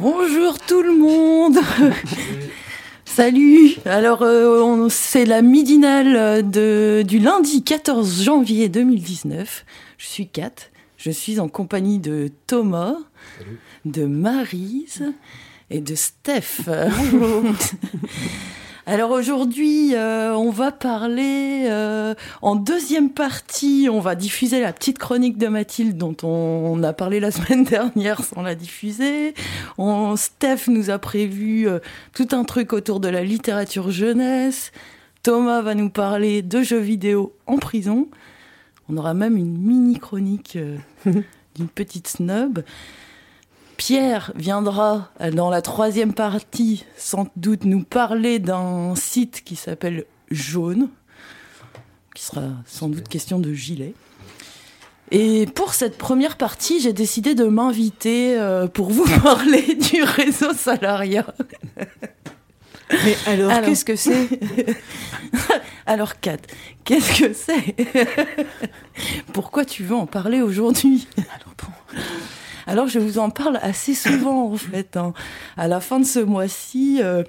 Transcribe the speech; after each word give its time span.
Bonjour 0.00 0.58
tout 0.58 0.80
le 0.80 0.96
monde. 0.96 1.58
Salut. 3.04 3.76
Alors, 3.84 4.22
euh, 4.22 4.88
c'est 4.88 5.26
la 5.26 5.42
midinale 5.42 6.50
de, 6.50 7.04
du 7.06 7.18
lundi 7.18 7.62
14 7.62 8.22
janvier 8.22 8.70
2019. 8.70 9.66
Je 9.98 10.06
suis 10.06 10.26
Kat, 10.26 10.54
je 10.96 11.10
suis 11.10 11.38
en 11.38 11.48
compagnie 11.48 11.98
de 11.98 12.30
Thomas, 12.46 12.96
de 13.84 14.06
Marise 14.06 15.12
et 15.68 15.82
de 15.82 15.94
Steph. 15.94 16.62
Alors 18.86 19.10
aujourd'hui, 19.10 19.94
euh, 19.94 20.34
on 20.34 20.50
va 20.50 20.72
parler 20.72 21.66
euh, 21.66 22.14
en 22.40 22.56
deuxième 22.56 23.10
partie, 23.10 23.88
on 23.90 24.00
va 24.00 24.14
diffuser 24.14 24.60
la 24.60 24.72
petite 24.72 24.98
chronique 24.98 25.36
de 25.36 25.48
Mathilde 25.48 25.98
dont 25.98 26.16
on, 26.22 26.82
a 26.82 26.92
parlé 26.94 27.20
la 27.20 27.30
semaine 27.30 27.64
dernière 27.64 28.24
sans 28.24 28.42
la 28.42 28.54
diffuser. 28.54 29.34
On, 29.76 30.16
Steph 30.16 30.68
nous 30.68 30.88
a 30.88 30.98
prévu 30.98 31.68
euh, 31.68 31.78
tout 32.14 32.28
un 32.32 32.44
truc 32.44 32.72
autour 32.72 33.00
de 33.00 33.08
la 33.08 33.22
littérature 33.22 33.90
jeunesse. 33.90 34.72
Thomas 35.22 35.60
va 35.60 35.74
nous 35.74 35.90
parler 35.90 36.40
de 36.40 36.62
jeux 36.62 36.78
vidéo 36.78 37.34
en 37.46 37.58
prison. 37.58 38.08
On 38.88 38.96
aura 38.96 39.12
même 39.12 39.36
une 39.36 39.58
mini 39.58 39.98
chronique 39.98 40.56
d'une 41.04 41.68
petite 41.68 42.08
snob. 42.08 42.64
Pierre 43.80 44.30
viendra 44.36 45.08
dans 45.32 45.48
la 45.48 45.62
troisième 45.62 46.12
partie 46.12 46.84
sans 46.98 47.28
doute 47.36 47.64
nous 47.64 47.82
parler 47.82 48.38
d'un 48.38 48.94
site 48.94 49.42
qui 49.42 49.56
s'appelle 49.56 50.04
Jaune, 50.30 50.90
qui 52.14 52.22
sera 52.22 52.42
sans 52.66 52.88
doute 52.90 53.08
question 53.08 53.38
de 53.38 53.54
gilet. 53.54 53.94
Et 55.10 55.46
pour 55.46 55.72
cette 55.72 55.96
première 55.96 56.36
partie, 56.36 56.78
j'ai 56.80 56.92
décidé 56.92 57.34
de 57.34 57.44
m'inviter 57.44 58.38
euh, 58.38 58.66
pour 58.66 58.90
vous 58.90 59.06
parler 59.22 59.74
du 59.76 60.02
réseau 60.02 60.52
salariat. 60.52 61.34
Mais 62.90 63.16
alors, 63.24 63.62
qu'est-ce 63.62 63.86
que 63.86 63.96
c'est? 63.96 64.28
Alors, 65.86 66.20
Kat, 66.20 66.36
qu'est-ce 66.84 67.22
que 67.22 67.32
c'est? 67.32 67.74
Pourquoi 69.32 69.64
tu 69.64 69.84
veux 69.84 69.96
en 69.96 70.06
parler 70.06 70.42
aujourd'hui? 70.42 71.08
Alors, 71.16 71.54
bon. 71.56 71.96
Alors 72.70 72.86
je 72.86 73.00
vous 73.00 73.18
en 73.18 73.30
parle 73.30 73.58
assez 73.62 73.94
souvent 73.96 74.44
en 74.44 74.56
fait. 74.56 74.96
Hein. 74.96 75.12
À 75.56 75.66
la 75.66 75.80
fin 75.80 75.98
de 75.98 76.04
ce 76.04 76.20
mois-ci, 76.20 77.00
euh, 77.02 77.24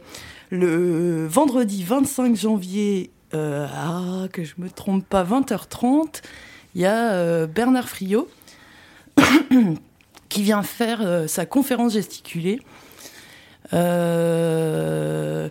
le 0.52 1.26
vendredi 1.26 1.84
25 1.84 2.36
janvier, 2.36 3.10
euh, 3.34 3.66
ah, 3.74 4.28
que 4.32 4.44
je 4.44 4.54
me 4.60 4.70
trompe 4.70 5.04
pas, 5.04 5.24
20h30, 5.24 6.22
il 6.76 6.82
y 6.82 6.86
a 6.86 7.14
euh, 7.14 7.48
Bernard 7.48 7.90
Friot 7.90 8.30
qui 10.30 10.44
vient 10.44 10.62
faire 10.62 11.28
sa 11.28 11.48
conférence 11.48 11.94
gesticulée 11.94 12.60
euh, 13.74 15.50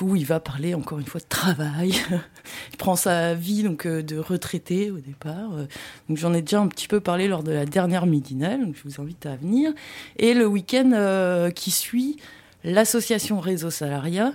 où 0.00 0.16
il 0.16 0.26
va 0.26 0.40
parler 0.40 0.74
encore 0.74 0.98
une 0.98 1.06
fois 1.06 1.20
de 1.20 1.26
travail. 1.26 1.94
il 2.72 2.76
prend 2.76 2.96
sa 2.96 3.34
vie 3.34 3.62
donc 3.62 3.86
euh, 3.86 4.02
de 4.02 4.18
retraité 4.18 4.90
au 4.90 4.98
départ. 4.98 5.54
Euh, 5.54 5.66
j'en 6.10 6.34
ai 6.34 6.42
déjà 6.42 6.60
un 6.60 6.68
petit 6.68 6.88
peu 6.88 7.00
parlé 7.00 7.28
lors 7.28 7.42
de 7.42 7.52
la 7.52 7.66
dernière 7.66 8.06
midinale. 8.06 8.64
Donc 8.64 8.74
je 8.76 8.82
vous 8.88 9.00
invite 9.00 9.26
à 9.26 9.36
venir. 9.36 9.72
Et 10.18 10.34
le 10.34 10.46
week-end 10.46 11.50
qui 11.54 11.70
suit, 11.70 12.16
l'association 12.64 13.40
Réseau 13.40 13.70
Salariat. 13.70 14.32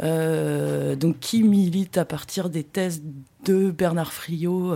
donc 0.00 1.20
qui 1.20 1.42
milite 1.42 1.98
à 1.98 2.04
partir 2.04 2.50
des 2.50 2.64
thèses 2.64 3.02
de 3.44 3.70
Bernard 3.70 4.12
Friot 4.12 4.74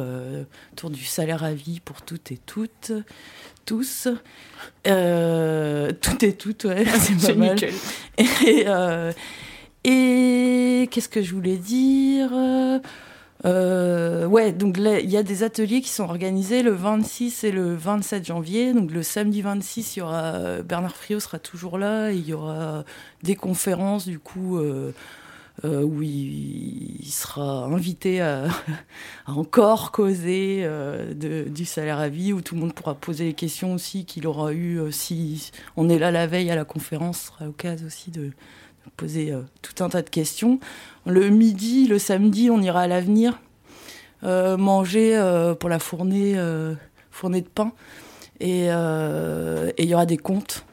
autour 0.73 0.91
du 0.91 1.05
salaire 1.05 1.43
à 1.43 1.53
vie 1.53 1.81
pour 1.81 2.03
toutes 2.03 2.33
et 2.33 2.39
toutes 2.39 2.93
tous. 3.65 4.09
Euh, 4.87 5.93
tout 6.01 6.25
et 6.25 6.35
tout, 6.35 6.67
ouais, 6.67 6.85
c'est 6.99 7.33
pas 7.33 7.39
mal. 7.39 7.59
Et, 8.19 8.65
euh, 8.67 9.13
et 9.85 10.89
qu'est-ce 10.91 11.09
que 11.09 11.23
je 11.23 11.35
voulais 11.35 11.57
dire? 11.57 12.31
Euh, 13.45 14.27
ouais, 14.27 14.53
donc 14.53 14.77
il 14.79 15.11
y 15.11 15.17
a 15.17 15.23
des 15.23 15.43
ateliers 15.43 15.81
qui 15.81 15.89
sont 15.89 16.05
organisés 16.05 16.63
le 16.63 16.73
26 16.73 17.45
et 17.45 17.53
le 17.53 17.75
27 17.75 18.25
janvier. 18.25 18.73
Donc 18.73 18.91
le 18.91 19.03
samedi 19.03 19.43
26, 19.43 19.97
il 19.97 19.99
y 20.01 20.03
aura 20.03 20.63
Bernard 20.63 20.95
Friot 20.95 21.21
sera 21.21 21.39
toujours 21.39 21.79
là. 21.79 22.13
il 22.13 22.27
y 22.27 22.33
aura 22.33 22.85
des 23.23 23.35
conférences 23.35 24.07
du 24.07 24.19
coup 24.19 24.59
euh, 24.59 24.93
où 25.65 26.03
il, 26.03 27.11
sera 27.11 27.67
invité 27.67 28.21
à, 28.21 28.47
encore 29.27 29.93
causer 29.93 30.61
euh, 30.63 31.47
du 31.47 31.65
salaire 31.65 31.99
à 31.99 32.09
vie, 32.09 32.33
où 32.33 32.41
tout 32.41 32.55
le 32.55 32.61
monde 32.61 32.73
pourra 32.73 32.95
poser 32.95 33.27
les 33.27 33.35
questions 33.35 33.75
aussi 33.75 34.05
qu'il 34.05 34.27
aura 34.27 34.53
eu 34.53 34.81
euh, 34.81 34.91
si 34.91 35.53
on 35.77 35.89
est 35.89 35.99
là 35.99 36.11
la 36.11 36.27
veille 36.27 36.51
à 36.51 36.57
la 36.57 36.65
conférence, 36.65 37.21
ce 37.21 37.27
sera 37.29 37.45
l'occasion 37.45 37.87
aussi 37.87 38.11
de, 38.11 38.31
poser 38.97 39.33
tout 39.63 39.85
un 39.85 39.89
tas 39.89 40.03
de 40.03 40.11
questions. 40.11 40.59
Le 41.07 41.29
midi, 41.29 41.87
le 41.87 41.99
samedi, 41.99 42.51
on 42.51 42.61
ira 42.61 42.81
à 42.81 42.87
l'avenir 42.89 43.41
manger 44.23 45.17
pour 45.61 45.71
la 45.71 45.79
fournée, 45.79 46.37
fournée 47.11 47.41
de 47.41 47.49
pain. 47.49 47.73
Et 48.41 48.67
il 48.67 49.85
y 49.89 49.95
aura 49.95 50.05
des 50.05 50.17
comptes 50.17 50.65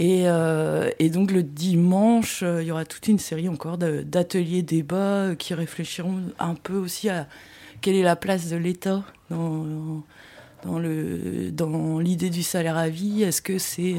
euh, 0.00 0.90
et, 0.98 1.10
donc 1.10 1.32
le 1.32 1.42
dimanche, 1.42 2.42
euh, 2.42 2.62
il 2.62 2.68
y 2.68 2.70
aura 2.70 2.84
toute 2.84 3.08
une 3.08 3.18
série 3.18 3.48
encore 3.48 3.78
d'ateliers 3.78 4.62
débats 4.62 4.96
euh, 4.96 5.34
qui 5.34 5.54
réfléchiront 5.54 6.22
un 6.38 6.54
peu 6.54 6.74
aussi 6.74 7.08
à 7.08 7.26
quelle 7.80 7.96
est 7.96 8.02
la 8.02 8.16
place 8.16 8.48
de 8.48 8.56
l'État 8.56 9.02
dans, 9.30 10.04
dans 10.64 11.98
l'idée 11.98 12.30
du 12.30 12.42
salaire 12.42 12.76
à 12.76 12.88
vie. 12.88 13.22
Est-ce 13.22 13.42
que 13.42 13.58
c'est 13.58 13.96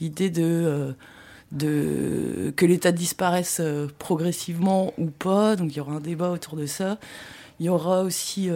l'idée 0.00 0.30
de, 0.30 0.94
de, 1.52 2.52
que 2.56 2.64
l'État 2.64 2.92
disparaisse 2.92 3.60
progressivement 3.98 4.94
ou 4.96 5.06
pas? 5.06 5.56
Donc 5.56 5.72
il 5.72 5.76
y 5.76 5.80
aura 5.80 5.92
un 5.92 6.00
débat 6.00 6.30
autour 6.30 6.56
de 6.56 6.64
ça. 6.64 6.98
Il 7.60 7.66
y 7.66 7.68
aura 7.68 8.02
aussi 8.02 8.50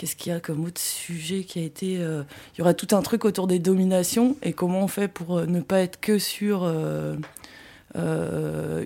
Qu'est-ce 0.00 0.16
qu'il 0.16 0.32
y 0.32 0.34
a 0.34 0.40
comme 0.40 0.64
autre 0.64 0.80
sujet 0.80 1.44
qui 1.44 1.58
a 1.58 1.62
été... 1.62 1.98
Euh, 1.98 2.22
il 2.54 2.60
y 2.60 2.62
aura 2.62 2.72
tout 2.72 2.96
un 2.96 3.02
truc 3.02 3.26
autour 3.26 3.46
des 3.46 3.58
dominations 3.58 4.34
et 4.40 4.54
comment 4.54 4.80
on 4.80 4.88
fait 4.88 5.08
pour 5.08 5.36
euh, 5.36 5.44
ne 5.44 5.60
pas 5.60 5.80
être 5.80 6.00
que 6.00 6.18
sur 6.18 6.62
euh, 6.64 7.16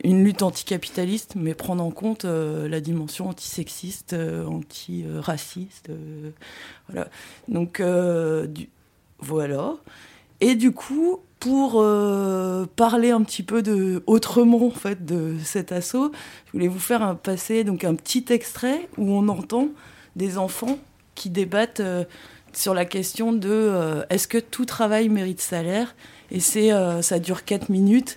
une 0.02 0.25
lutte 0.25 0.42
anticapitaliste, 0.42 1.36
mais 1.36 1.54
prendre 1.54 1.84
en 1.84 1.92
compte 1.92 2.25
la 2.25 2.80
dimension 2.80 3.28
antisexiste, 3.28 4.16
antiraciste. 4.44 5.91
voilà. 6.88 7.08
Donc, 7.46 7.81
voilà. 9.20 9.76
Et 10.41 10.56
du 10.56 10.72
coup, 10.72 11.20
pour 11.44 11.72
parler 12.75 13.10
un 13.10 13.22
petit 13.22 13.43
peu 13.43 13.60
de 13.60 14.03
autrement 14.06 14.67
en 14.67 14.70
fait 14.70 15.05
de 15.05 15.35
cet 15.44 15.73
assaut, 15.73 16.11
je 16.46 16.52
voulais 16.52 16.69
vous 16.69 16.79
faire 16.79 17.02
un, 17.02 17.14
passer 17.14 17.64
donc 17.64 17.85
un 17.85 17.94
petit 17.94 18.25
extrait 18.31 18.88
où 18.96 19.11
on 19.11 19.29
entend 19.29 19.69
des 20.17 20.38
enfants 20.38 20.79
qui 21.14 21.29
débattent 21.29 21.81
euh, 21.81 22.05
sur 22.55 22.73
la 22.73 22.85
question 22.85 23.32
de 23.32 23.50
euh, 23.50 24.05
est-ce 24.11 24.29
que 24.29 24.38
tout 24.38 24.64
travail 24.64 25.08
mérite 25.08 25.41
salaire? 25.41 25.94
Et 26.31 26.41
c'est, 26.41 26.73
euh, 26.73 27.02
ça 27.02 27.19
dure 27.19 27.44
4 27.44 27.69
minutes. 27.69 28.17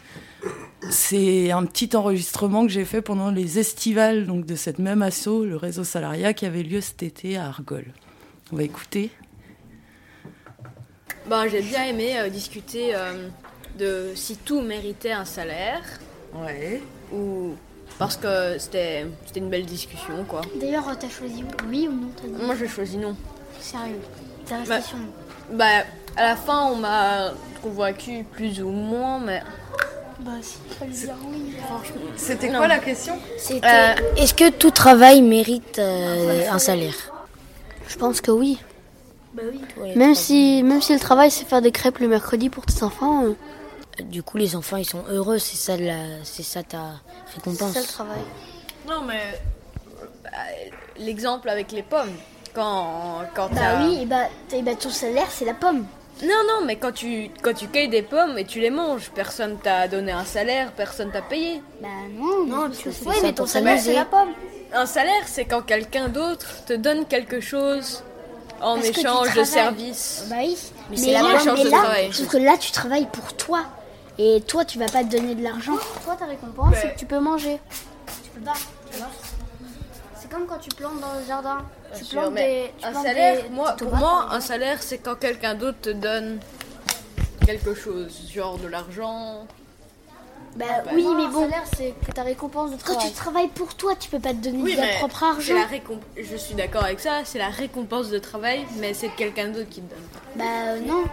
C'est 0.89 1.51
un 1.51 1.65
petit 1.65 1.95
enregistrement 1.95 2.65
que 2.65 2.71
j'ai 2.71 2.85
fait 2.85 3.01
pendant 3.01 3.31
les 3.31 3.59
estivales 3.59 4.25
donc 4.25 4.45
de 4.45 4.55
cette 4.55 4.79
même 4.79 5.01
asso, 5.01 5.43
le 5.43 5.57
réseau 5.57 5.83
salariat, 5.83 6.33
qui 6.33 6.45
avait 6.45 6.63
lieu 6.63 6.81
cet 6.81 7.03
été 7.03 7.35
à 7.35 7.47
Argol. 7.47 7.85
On 8.53 8.55
va 8.55 8.63
écouter. 8.63 9.11
Bah, 11.27 11.47
j'ai 11.47 11.61
bien 11.61 11.83
aimé 11.85 12.15
discuter 12.31 12.93
de 13.77 14.11
si 14.15 14.37
tout 14.37 14.61
méritait 14.61 15.11
un 15.11 15.25
salaire. 15.25 15.83
Ouais. 16.33 16.81
Ou 17.13 17.55
parce 17.99 18.17
que 18.17 18.57
c'était 18.59 19.05
une 19.35 19.49
belle 19.49 19.65
discussion, 19.65 20.23
quoi. 20.27 20.41
D'ailleurs, 20.55 20.85
t'as 20.99 21.09
choisi 21.09 21.43
oui 21.67 21.87
ou 21.87 21.93
non 21.93 22.45
Moi, 22.45 22.55
j'ai 22.55 22.67
choisi 22.67 22.97
non. 22.97 23.15
Sérieux 23.59 23.99
T'as 24.45 24.57
resté 24.59 24.69
bah, 24.69 24.81
sur 24.81 24.97
non 24.97 25.07
Bah, 25.53 25.83
à 26.15 26.23
la 26.23 26.35
fin, 26.35 26.65
on 26.65 26.75
m'a 26.75 27.31
convaincu 27.61 28.23
plus 28.31 28.61
ou 28.61 28.69
moins, 28.69 29.19
mais 29.19 29.41
Bah 30.19 30.31
si, 30.41 30.57
il 30.69 30.75
fallait 30.75 30.91
dire 30.91 31.15
oui. 31.27 31.55
Franchement. 31.65 32.01
C'était 32.15 32.49
quoi 32.49 32.67
la 32.67 32.79
question? 32.79 33.17
Euh, 33.51 33.95
Est-ce 34.17 34.33
que 34.33 34.49
tout 34.49 34.71
travail 34.71 35.21
mérite 35.21 35.79
euh, 35.79 36.49
un 36.51 36.59
salaire? 36.59 36.95
Je 37.87 37.97
pense 37.97 38.21
que 38.21 38.31
oui. 38.31 38.59
Bah 39.37 39.43
oui. 39.51 39.95
Même 39.95 40.15
si, 40.15 40.63
même 40.63 40.81
si 40.81 40.93
le 40.93 40.99
travail 40.99 41.29
c'est 41.31 41.45
faire 41.45 41.61
des 41.61 41.71
crêpes 41.71 41.99
le 41.99 42.07
mercredi 42.07 42.49
pour 42.49 42.65
tes 42.65 42.81
enfants, 42.83 43.23
euh, 43.25 43.33
Du 44.03 44.21
coup, 44.23 44.37
les 44.37 44.55
enfants, 44.55 44.77
ils 44.77 44.85
sont 44.85 45.03
heureux. 45.09 45.37
C'est 45.39 45.57
ça, 45.57 45.75
la... 45.77 46.23
c'est 46.23 46.43
ça 46.43 46.61
ta 46.63 47.01
récompense. 47.35 47.69
c'est 47.73 47.79
ça 47.79 47.81
le 47.81 47.87
travail. 47.87 48.21
Non, 48.87 49.01
mais 49.07 49.21
bah, 50.23 50.29
l'exemple 50.99 51.49
avec 51.49 51.71
les 51.71 51.83
pommes. 51.83 52.15
Quand, 52.55 53.21
quand 53.35 53.49
Bah 53.53 53.79
oui, 53.83 53.99
et 54.01 54.05
bah, 54.05 54.27
et 54.51 54.61
bah 54.63 54.75
ton 54.75 54.89
salaire 54.89 55.27
c'est 55.29 55.45
la 55.45 55.53
pomme. 55.53 55.85
Non, 56.23 56.41
non, 56.49 56.65
mais 56.65 56.77
quand 56.77 56.91
tu, 56.91 57.29
quand 57.43 57.53
tu 57.53 57.67
cueilles 57.67 57.89
des 57.89 58.01
pommes 58.01 58.39
et 58.39 58.45
tu 58.45 58.59
les 58.59 58.71
manges, 58.71 59.11
personne 59.13 59.57
t'a 59.59 59.87
donné 59.87 60.11
un 60.11 60.25
salaire, 60.25 60.71
personne 60.71 61.11
t'a 61.11 61.21
payé. 61.21 61.61
Bah 61.81 61.87
non, 62.11 62.45
Non, 62.47 62.61
parce 62.65 62.77
tu 62.79 62.85
que 62.85 62.91
fais 62.91 63.09
oui, 63.09 63.15
ça 63.17 63.21
mais 63.23 63.33
ton 63.33 63.45
salaire 63.45 63.79
c'est 63.79 63.93
la 63.93 64.05
pomme. 64.05 64.29
Un 64.73 64.85
salaire, 64.87 65.23
c'est 65.27 65.45
quand 65.45 65.61
quelqu'un 65.61 66.09
d'autre 66.09 66.47
te 66.65 66.73
donne 66.73 67.05
quelque 67.05 67.39
chose 67.39 68.03
en 68.61 68.75
Parce 68.75 68.87
que 68.89 68.93
tu 68.93 68.99
échange 69.01 69.27
de 69.27 69.31
travailles. 69.31 69.45
service. 69.45 70.23
Bah 70.29 70.35
oui. 70.39 70.57
Mais 70.89 70.97
c'est 70.97 71.11
là, 71.11 71.21
mais 71.23 71.63
de 71.63 71.69
là, 71.69 71.77
travail. 71.79 72.13
Sauf 72.13 72.27
que 72.27 72.37
là, 72.37 72.57
tu 72.57 72.71
travailles 72.71 73.07
pour 73.11 73.33
toi. 73.33 73.63
Et 74.19 74.41
toi, 74.47 74.65
tu 74.65 74.79
vas 74.79 74.87
pas 74.87 75.03
te 75.03 75.09
donner 75.15 75.35
de 75.35 75.43
l'argent. 75.43 75.75
Toi, 76.03 76.15
ta 76.17 76.25
récompense, 76.25 76.71
Ouais. 76.71 76.79
c'est 76.81 76.93
que 76.93 76.99
tu 76.99 77.05
peux 77.05 77.19
manger. 77.19 77.59
Tu 78.23 78.29
peux 78.31 78.41
pas. 78.45 78.53
tu 78.91 78.97
vois. 78.97 79.07
C'est 80.19 80.29
comme 80.31 80.47
quand 80.47 80.57
tu 80.57 80.69
plantes 80.69 80.99
dans 80.99 81.13
le 81.19 81.25
jardin. 81.27 81.57
Tu 81.93 81.99
Bien 81.99 82.03
sûr, 82.03 82.19
plantes 82.21 82.33
mais 82.33 82.63
des. 82.63 82.73
tu 82.79 82.85
un 82.85 82.91
plantes 82.91 83.05
salaire, 83.05 83.43
des- 83.43 83.49
moi, 83.49 83.71
des 83.73 83.85
pour 83.85 83.95
moi, 83.95 84.11
un 84.21 84.25
exemple. 84.25 84.41
salaire, 84.43 84.77
c'est 84.81 84.97
quand 84.97 85.15
quelqu'un 85.15 85.53
d'autre 85.55 85.77
te 85.81 85.89
donne 85.91 86.39
quelque 87.45 87.73
chose, 87.75 88.19
genre 88.33 88.57
de 88.57 88.67
l'argent. 88.67 89.45
Bah 90.57 90.65
bah, 90.83 90.91
oui, 90.93 91.03
Non, 91.03 91.13
mais 91.15 91.27
bon. 91.27 91.41
salaire, 91.41 91.63
c'est 91.77 91.93
que 92.05 92.11
ta 92.11 92.23
récompense 92.23 92.71
de 92.71 92.77
Quand 92.77 92.93
travail. 92.93 93.07
tu 93.09 93.13
travailles 93.15 93.47
pour 93.49 93.75
toi, 93.75 93.93
tu 93.99 94.09
peux 94.09 94.19
pas 94.19 94.29
te 94.31 94.35
donner 94.37 94.57
Oui, 94.63 94.75
de 94.75 94.81
mais 94.81 94.95
propre 94.97 95.19
c'est 95.19 95.53
argent. 95.53 95.53
la 95.55 95.65
récomp- 95.77 96.01
Je 96.17 96.35
suis 96.35 96.55
d'accord 96.55 96.83
avec 96.83 96.99
ça, 96.99 97.19
c'est 97.25 97.37
la 97.37 97.49
récompense 97.49 98.09
de 98.09 98.17
travail, 98.17 98.65
mais 98.79 98.93
c'est 98.93 99.09
quelqu'un 99.09 99.49
d'autre 99.49 99.69
qui 99.69 99.81
te 99.81 99.89
donne. 99.93 100.03
Bah 100.35 100.43
euh, 100.69 100.79
non. 100.81 101.03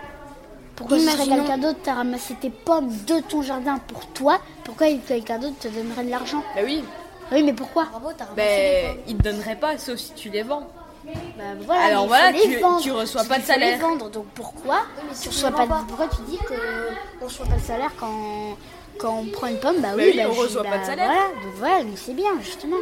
Pourquoi 0.77 0.99
ce 0.99 1.05
serait 1.05 1.15
Imaginons- 1.27 1.37
quelqu'un 1.37 1.59
d'autre 1.59 1.79
t'a 1.83 1.95
ramassé 1.95 2.35
tes 2.41 2.51
pommes 2.51 2.91
de 3.07 3.21
ton 3.21 3.43
jardin 3.43 3.79
pour 3.87 4.07
toi? 4.09 4.39
Pourquoi 4.65 4.87
quelqu'un 5.07 5.39
d'autre 5.39 5.59
te 5.61 5.69
donnerait 5.69 6.05
de 6.05 6.11
l'argent? 6.11 6.43
Bah 6.57 6.63
oui, 6.65 6.83
Oui, 7.33 7.43
mais 7.43 7.53
pourquoi? 7.53 7.85
Bravo, 7.85 8.09
t'as 8.17 8.25
ramassé 8.25 8.37
ben 8.37 8.97
il 9.09 9.17
te 9.17 9.23
donnerait 9.23 9.57
pas, 9.57 9.79
sauf 9.79 9.97
si 9.99 10.13
tu 10.15 10.31
les 10.31 10.43
vends. 10.43 10.67
Bah 11.07 11.43
voilà, 11.67 11.83
Alors 11.85 12.07
voilà, 12.07 12.33
tu- 12.33 12.59
tu 12.83 12.91
reçois 12.93 13.25
pas 13.25 13.39
de 13.39 13.45
salaire. 13.45 13.77
les 13.77 13.83
vendre, 13.83 14.09
donc 14.11 14.25
pourquoi? 14.35 14.81
Mais 15.07 15.15
si 15.15 15.23
tu 15.25 15.29
reçois 15.29 15.51
pas 15.51 15.67
de... 15.67 15.73
Pourquoi 15.87 16.07
tu 16.09 16.23
dis 16.29 16.39
que 16.39 16.55
on 17.21 17.25
reçoit 17.27 17.45
pas 17.47 17.57
de 17.57 17.61
salaire 17.63 17.91
quand 18.01 18.57
quand 18.99 19.19
on 19.23 19.27
prend 19.27 19.47
une 19.49 19.59
pomme 19.59 19.81
Bah 19.81 19.89
Mais 19.97 20.05
oui, 20.05 20.11
oui, 20.15 20.23
bah, 20.23 20.29
on 20.31 20.35
je- 20.35 20.41
reçoit 20.41 20.63
bah, 20.63 20.71
pas 20.73 20.79
de 20.79 20.85
salaire. 20.87 21.07
Voilà, 21.09 21.29
donc 21.29 21.55
voilà, 21.57 21.83
mais 21.85 21.97
c'est 21.97 22.15
bien 22.15 22.31
justement. 22.43 22.77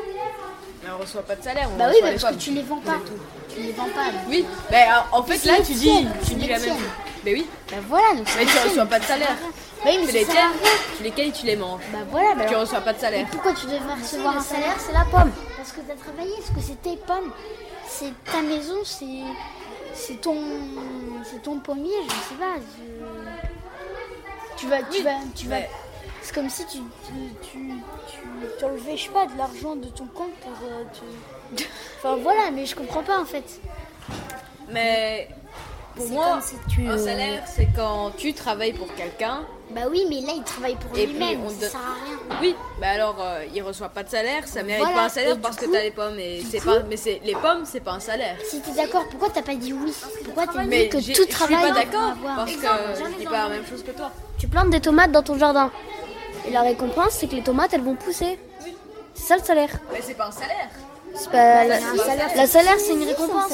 Mais 0.85 0.91
on 0.91 0.99
reçoit 1.00 1.23
pas 1.23 1.37
de 1.37 1.43
salaire, 1.44 1.69
on 1.73 1.76
Bah 1.79 1.87
oui, 1.91 1.97
bah, 2.03 2.09
parce 2.20 2.35
que 2.37 2.41
tu 2.41 2.50
les 2.53 2.62
vends 2.62 2.81
pas. 2.81 2.99
Tu 3.55 3.61
les 3.61 3.73
vends 3.73 3.85
pas. 3.94 4.06
Oui, 4.29 4.44
ben 4.70 5.05
en 5.12 5.23
fait 5.23 5.44
là 5.44 5.55
tu 5.64 5.73
dis, 5.75 6.06
tu 6.26 6.35
dis 6.35 6.49
la 6.49 6.59
même 6.59 6.69
chose. 6.69 6.79
Ben 7.25 7.35
oui, 7.35 7.47
Bah 7.70 7.76
voilà, 7.88 8.14
donc 8.17 8.26
mais 8.37 8.44
tu 8.44 8.53
les 8.55 8.69
reçois 8.70 8.87
pas 8.87 8.99
de 8.99 9.05
salaire. 9.05 9.37
Bah 9.85 9.91
oui, 9.93 9.99
mais 10.00 10.06
ça 10.06 10.12
les 10.12 10.25
rien. 10.25 10.50
tu 10.97 11.03
les 11.03 11.11
cueilles, 11.11 11.32
tu 11.32 11.47
les 11.47 11.56
manges. 11.56 11.82
Bah 11.93 11.99
voilà, 12.11 12.35
bah 12.35 12.44
Tu 12.49 12.55
reçois 12.55 12.81
pas 12.81 12.93
de 12.93 12.99
salaire. 13.00 13.26
pourquoi 13.31 13.53
tu 13.53 13.67
devrais 13.67 13.94
recevoir 14.00 14.37
un 14.37 14.41
salaire 14.41 14.75
C'est 14.79 14.93
la 14.93 15.05
pomme? 15.05 15.31
Parce 15.56 15.73
que 15.73 15.81
tu 15.81 15.91
as 15.93 15.94
travaillé, 15.97 16.35
parce 16.37 16.50
que 16.50 16.61
c'est 16.61 16.81
tes 16.82 16.97
pommes. 16.97 17.32
C'est 17.88 18.12
ta 18.32 18.41
maison, 18.43 18.76
c'est 18.85 19.05
c'est 19.94 20.20
ton 20.20 20.37
c'est 21.31 21.43
ton 21.43 21.59
pommier, 21.59 21.93
je 22.06 22.11
sais 22.12 22.38
pas. 22.41 22.59
Tu 24.56 24.67
vas 24.69 24.79
tu 24.82 24.99
Oui, 24.99 25.03
vas 25.03 25.11
tu 25.35 25.47
vas 25.49 25.56
c'est 26.22 26.34
comme 26.34 26.48
si 26.50 26.64
tu 26.66 26.78
tu 27.06 27.12
tu, 27.42 27.58
tu, 28.10 28.19
tu 28.58 28.64
enlevais, 28.64 28.96
je 28.96 29.04
sais 29.04 29.10
pas, 29.10 29.26
de 29.26 29.36
l'argent 29.36 29.76
de 29.76 29.86
ton 29.88 30.06
compte 30.06 30.32
pour 30.40 30.52
euh, 30.69 30.84
te- 31.56 31.62
Enfin 31.98 32.16
voilà, 32.22 32.50
mais 32.52 32.64
je 32.66 32.74
comprends 32.74 33.02
pas 33.02 33.19
en 33.20 33.24
fait. 33.24 33.44
Mais 34.70 35.28
pour 35.96 36.08
moi, 36.08 36.38
si 36.40 36.54
tu, 36.70 36.86
un 36.86 36.92
euh, 36.92 36.98
salaire 37.04 37.42
c'est 37.46 37.69
quand 37.76 38.12
tu 38.16 38.32
travailles 38.32 38.72
pour 38.72 38.92
quelqu'un. 38.94 39.40
Bah 39.70 39.82
oui, 39.90 40.04
mais 40.08 40.20
là 40.20 40.32
il 40.36 40.42
travaille 40.42 40.76
pour 40.76 40.94
lui-même, 40.94 41.48
ça 41.48 41.60
donne- 41.60 41.70
sert 41.70 41.80
à 41.80 42.04
rien. 42.04 42.38
Oui, 42.42 42.54
mais 42.80 42.86
alors 42.88 43.16
euh, 43.20 43.44
il 43.54 43.62
reçoit 43.62 43.88
pas 43.88 44.02
de 44.02 44.08
salaire, 44.10 44.46
ça 44.46 44.62
mérite 44.62 44.82
Voilà, 44.84 44.98
pas 45.00 45.04
un 45.06 45.08
salaire 45.08 45.38
parce 45.40 45.56
du 45.56 45.62
que 45.62 45.66
coup- 45.66 45.72
t'as 45.72 45.82
les 45.82 45.90
pommes 45.90 46.18
et 46.18 46.42
c'est 46.50 46.58
coup- 46.60 46.66
pas 46.66 46.80
mais 46.88 46.96
c'est 46.98 47.20
les 47.25 47.32
pommes 47.34 47.64
c'est 47.64 47.80
pas 47.80 47.92
un 47.92 48.00
salaire. 48.00 48.36
Si 48.48 48.60
t'es 48.60 48.72
d'accord, 48.72 49.04
pourquoi 49.10 49.30
t'as 49.30 49.40
pas 49.42 49.54
dit 49.54 49.72
oui? 49.72 49.92
Pourquoi 50.25 50.46
t'as 50.46 50.62
dit 50.62 50.68
Mais 50.68 50.88
que 50.88 50.96
tout 50.98 51.02
je 51.02 51.12
suis 51.12 51.26
travail 51.26 51.62
pas 51.62 51.70
d'accord 51.72 52.12
parce 52.36 52.52
que 52.52 52.58
je 52.60 53.18
dis 53.18 53.25
pas 53.25 53.44
la 53.44 53.48
même 53.48 53.66
chose 53.66 53.82
que 53.82 53.92
toi. 53.92 54.10
Tu 54.38 54.46
plantes 54.48 54.70
des 54.70 54.80
tomates 54.80 55.12
dans 55.12 55.22
ton 55.22 55.38
jardin. 55.38 55.70
Et 56.46 56.50
la 56.50 56.62
récompense, 56.62 57.10
c'est 57.12 57.26
que 57.28 57.34
les 57.36 57.42
tomates, 57.42 57.72
elles 57.72 57.82
vont 57.82 57.94
pousser. 57.94 58.38
C'est 59.14 59.22
ça 59.28 59.36
le 59.36 59.42
salaire. 59.42 59.70
Mais 59.92 60.00
c'est 60.02 60.14
pas 60.14 60.26
un 60.26 60.32
salaire. 60.32 60.68
C'est 61.14 61.30
pas 61.30 61.64
la, 61.64 61.76
un 61.76 61.96
salaire. 61.96 62.28
la 62.34 62.46
salaire, 62.46 62.76
c'est 62.78 62.94
une 62.94 63.04
récompense. 63.04 63.50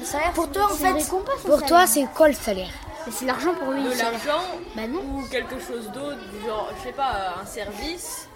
Le 0.00 0.04
salaire, 0.04 0.32
Pour 0.32 0.50
toi, 0.50 0.64
en 0.64 0.74
c'est 0.74 0.88
une 0.90 1.00
fait, 1.00 1.10
pour 1.46 1.62
toi, 1.64 1.86
c'est 1.86 2.06
quoi 2.14 2.28
le 2.28 2.34
salaire? 2.34 2.70
Mais 3.06 3.12
C'est 3.12 3.24
l'argent 3.26 3.52
pour 3.54 3.72
lui. 3.72 3.82
De 3.82 3.88
l'argent 3.90 4.42
Bah 4.74 4.82
non. 4.88 5.00
ou 5.00 5.22
quelque 5.30 5.58
chose 5.58 5.90
d'autre, 5.92 6.18
du 6.32 6.46
genre 6.46 6.68
je 6.78 6.88
sais 6.88 6.94
pas 6.94 7.34
un 7.42 7.46
service, 7.46 8.28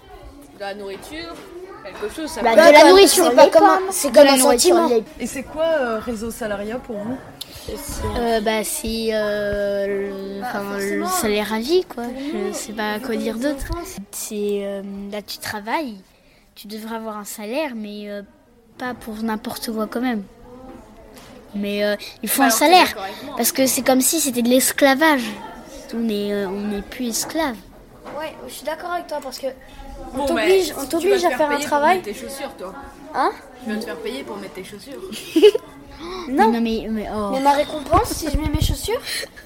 de 0.55 0.61
la 0.61 0.75
nourriture, 0.75 1.35
quelque 1.85 2.15
chose 2.15 2.29
ça 2.31 2.43
Bah, 2.43 2.51
peut 2.51 2.57
de 2.57 2.61
être- 2.67 2.73
la 2.85 2.91
nourriture, 2.91 3.25
c'est 3.37 3.51
comme 3.51 3.65
un, 3.65 3.79
comme 4.13 4.25
la 4.25 4.33
un 4.33 4.37
nourriture, 4.37 4.77
sentiment. 4.77 5.01
Et 5.21 5.27
c'est 5.27 5.43
quoi 5.45 5.65
euh, 5.65 5.99
réseau 6.01 6.31
salariat 6.31 6.77
pour 6.79 6.97
vous? 6.97 7.17
Euh, 8.17 8.41
bah 8.41 8.63
c'est 8.65 9.09
euh, 9.13 9.87
le, 9.87 10.43
enfin, 10.43 10.63
le 10.63 10.71
forcément, 10.71 11.07
salaire 11.09 11.53
à 11.53 11.59
vie 11.59 11.85
quoi. 11.85 12.05
Je 12.17 12.53
sais 12.53 12.73
pas 12.73 12.99
quoi 13.01 13.17
dire 13.17 13.37
est 13.37 13.41
d'autre. 13.41 13.65
C'est 14.13 14.61
euh, 14.65 14.83
là 15.11 15.21
tu 15.23 15.39
travailles, 15.39 15.97
tu 16.55 16.67
devrais 16.69 16.97
avoir 16.97 17.17
un 17.17 17.25
salaire, 17.25 17.73
mais 17.75 18.09
euh, 18.09 18.23
pas 18.79 18.95
pour 18.95 19.15
n'importe 19.23 19.73
quoi 19.73 19.87
quand 19.87 20.01
même. 20.01 20.23
Mais 21.55 21.85
euh, 21.85 21.97
il 22.23 22.29
faut 22.29 22.43
Bah, 22.43 22.49
un 22.49 22.51
salaire 22.51 22.95
parce 23.37 23.51
que 23.53 23.67
c'est 23.67 23.83
comme 23.83 24.01
si 24.01 24.21
c'était 24.21 24.43
de 24.43 24.49
l'esclavage. 24.49 25.25
On 25.95 26.09
est 26.09 26.33
euh, 26.33 26.49
on 26.49 26.69
n'est 26.69 26.83
plus 26.83 27.09
esclave. 27.09 27.57
Ouais, 28.19 28.33
je 28.47 28.53
suis 28.53 28.65
d'accord 28.65 28.93
avec 28.93 29.07
toi 29.09 29.19
parce 29.23 29.39
que 29.39 29.47
Bon, 30.15 30.27
on 30.29 30.35
mais 30.35 30.43
t'oblige 30.43 30.65
si 30.67 30.73
on 30.79 30.83
tu 30.83 30.89
t'oblige 30.89 31.23
vas 31.23 31.29
te 31.31 31.35
à 31.35 31.37
faire 31.37 31.47
un 31.47 31.49
payer 31.49 31.59
pour 31.61 31.67
travail. 31.69 31.97
mettre 31.97 32.05
tes 32.09 32.15
chaussures 32.15 32.55
toi. 32.57 32.75
Hein? 33.15 33.31
Tu 33.65 33.71
vas 33.73 33.77
te 33.81 33.85
faire 33.85 33.97
payer 33.97 34.23
pour 34.23 34.37
mettre 34.37 34.55
tes 34.55 34.65
chaussures. 34.65 35.01
Non, 36.29 36.51
non 36.53 36.61
mais, 36.61 36.87
mais, 36.91 37.09
oh. 37.15 37.31
Mais 37.33 37.41
ma 37.41 37.53
récompense, 37.53 38.09
si 38.09 38.31
je 38.31 38.37
mets 38.37 38.49
mes 38.49 38.61
chaussures, 38.61 39.01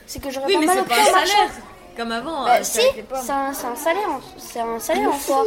c'est 0.07 0.21
que 0.21 0.31
j'aurai 0.31 0.47
Oui, 0.49 0.55
pas 0.55 0.61
mais 0.61 0.67
mal 0.67 0.79
au 0.81 0.85
pied 0.85 0.97
en 0.97 1.13
marchant. 1.13 1.55
Comme 1.97 2.13
avant, 2.13 2.45
Bah, 2.45 2.57
euh, 2.57 2.59
si, 2.63 2.81
c'est 2.81 3.33
un, 3.33 3.53
salaire, 3.53 4.09
en- 4.09 4.21
c'est 4.39 4.61
un 4.61 4.79
salaire 4.79 5.11
en 5.11 5.19
soi. 5.19 5.45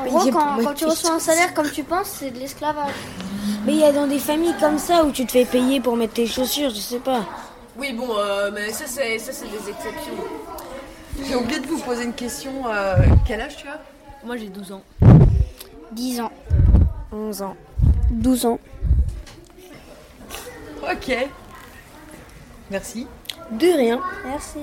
En 0.00 0.04
gros, 0.06 0.30
quand, 0.30 0.56
quand 0.64 0.74
tu 0.74 0.86
reçois 0.86 1.12
un 1.12 1.18
salaire 1.18 1.54
comme 1.54 1.70
tu 1.70 1.84
penses, 1.84 2.16
c'est 2.18 2.30
de 2.30 2.38
l'esclavage. 2.38 2.92
Mais 3.64 3.72
il 3.74 3.78
y 3.78 3.84
a 3.84 3.92
dans 3.92 4.06
des 4.06 4.18
familles 4.18 4.54
comme 4.58 4.78
ça 4.78 5.04
où 5.04 5.12
tu 5.12 5.26
te 5.26 5.32
fais 5.32 5.44
payer 5.44 5.80
pour 5.80 5.96
mettre 5.96 6.14
tes 6.14 6.26
chaussures, 6.26 6.70
je 6.70 6.76
sais 6.80 6.98
pas. 6.98 7.24
Oui, 7.76 7.92
bon, 7.92 8.08
euh, 8.18 8.50
mais 8.52 8.70
ça 8.72 8.84
c'est 8.86 9.18
ça 9.18 9.32
c'est 9.32 9.46
des 9.46 9.68
exceptions. 9.70 10.12
J'ai 11.26 11.36
oublié 11.36 11.60
de 11.60 11.66
vous 11.66 11.78
poser 11.78 12.04
une 12.04 12.12
question. 12.14 12.52
euh, 12.66 12.94
quel 13.26 13.40
âge 13.40 13.56
tu 13.56 13.68
as? 13.68 13.80
Moi 14.24 14.36
j'ai 14.36 14.48
12 14.48 14.72
ans. 14.72 14.82
10 15.92 16.20
ans. 16.20 16.32
11 17.12 17.42
ans. 17.42 17.56
12 18.10 18.46
ans. 18.46 18.58
Ok. 20.82 21.16
Merci. 22.70 23.06
De 23.50 23.66
rien. 23.76 24.00
Merci. 24.24 24.58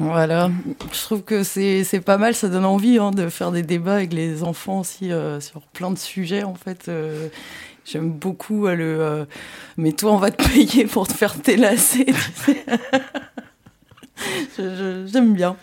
Voilà, 0.00 0.50
je 0.92 1.00
trouve 1.02 1.22
que 1.22 1.44
c'est 1.44 1.84
c'est 1.84 2.00
pas 2.00 2.18
mal, 2.18 2.34
ça 2.34 2.48
donne 2.48 2.64
envie 2.64 2.98
hein, 2.98 3.12
de 3.12 3.28
faire 3.28 3.52
des 3.52 3.62
débats 3.62 3.94
avec 3.94 4.12
les 4.12 4.42
enfants 4.42 4.80
aussi 4.80 5.12
euh, 5.12 5.38
sur 5.40 5.60
plein 5.68 5.92
de 5.92 5.98
sujets 5.98 6.42
en 6.42 6.54
fait. 6.56 6.88
euh, 6.88 7.28
J'aime 7.84 8.10
beaucoup 8.10 8.66
euh, 8.66 8.74
le 8.74 9.00
euh, 9.00 9.24
mais 9.76 9.92
toi 9.92 10.10
on 10.12 10.16
va 10.16 10.32
te 10.32 10.42
payer 10.52 10.86
pour 10.86 11.06
te 11.06 11.12
faire 11.12 11.40
tes 11.40 11.56
lacets. 11.56 12.06
tu 12.06 12.14
sais. 12.44 12.64
J'aime 15.06 15.34
bien. 15.34 15.56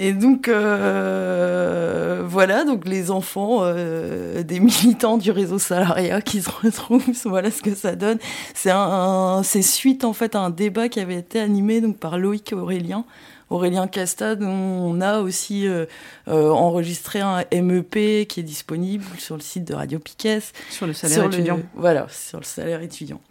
Et 0.00 0.12
donc 0.12 0.46
euh, 0.48 2.22
voilà, 2.26 2.64
donc 2.64 2.86
les 2.86 3.10
enfants 3.10 3.58
euh, 3.62 4.42
des 4.42 4.60
militants 4.60 5.18
du 5.18 5.30
réseau 5.30 5.58
salariat 5.58 6.20
qui 6.22 6.40
se 6.42 6.50
retrouvent, 6.50 7.04
voilà 7.24 7.50
ce 7.50 7.62
que 7.62 7.74
ça 7.74 7.96
donne. 7.96 8.18
C'est 8.54 8.70
un, 8.70 8.78
un- 8.78 9.42
c'est 9.42 9.62
suite 9.62 10.04
en 10.04 10.12
fait 10.12 10.34
à 10.34 10.40
un 10.40 10.50
débat 10.50 10.88
qui 10.88 11.00
avait 11.00 11.16
été 11.16 11.40
animé 11.40 11.80
donc 11.80 11.98
par 11.98 12.18
Loïc 12.18 12.52
Aurélien. 12.52 13.04
Aurélien 13.50 13.86
Casta, 13.88 14.34
dont 14.36 14.46
on 14.46 15.00
a 15.00 15.20
aussi 15.20 15.66
euh, 15.66 15.86
euh, 16.28 16.50
enregistré 16.50 17.20
un 17.20 17.44
MEP 17.50 18.26
qui 18.28 18.40
est 18.40 18.42
disponible 18.42 19.04
sur 19.16 19.36
le 19.36 19.40
site 19.40 19.64
de 19.64 19.72
Radio 19.72 19.98
Piquet. 19.98 20.40
Sur 20.68 20.86
le 20.86 20.92
salaire 20.92 21.14
Sur 21.16 21.28
le- 21.28 21.34
étudiant. 21.34 21.60
voilà, 21.74 22.06
sur 22.10 22.38
le 22.40 22.44
salaire 22.44 22.82
étudiant. 22.82 23.22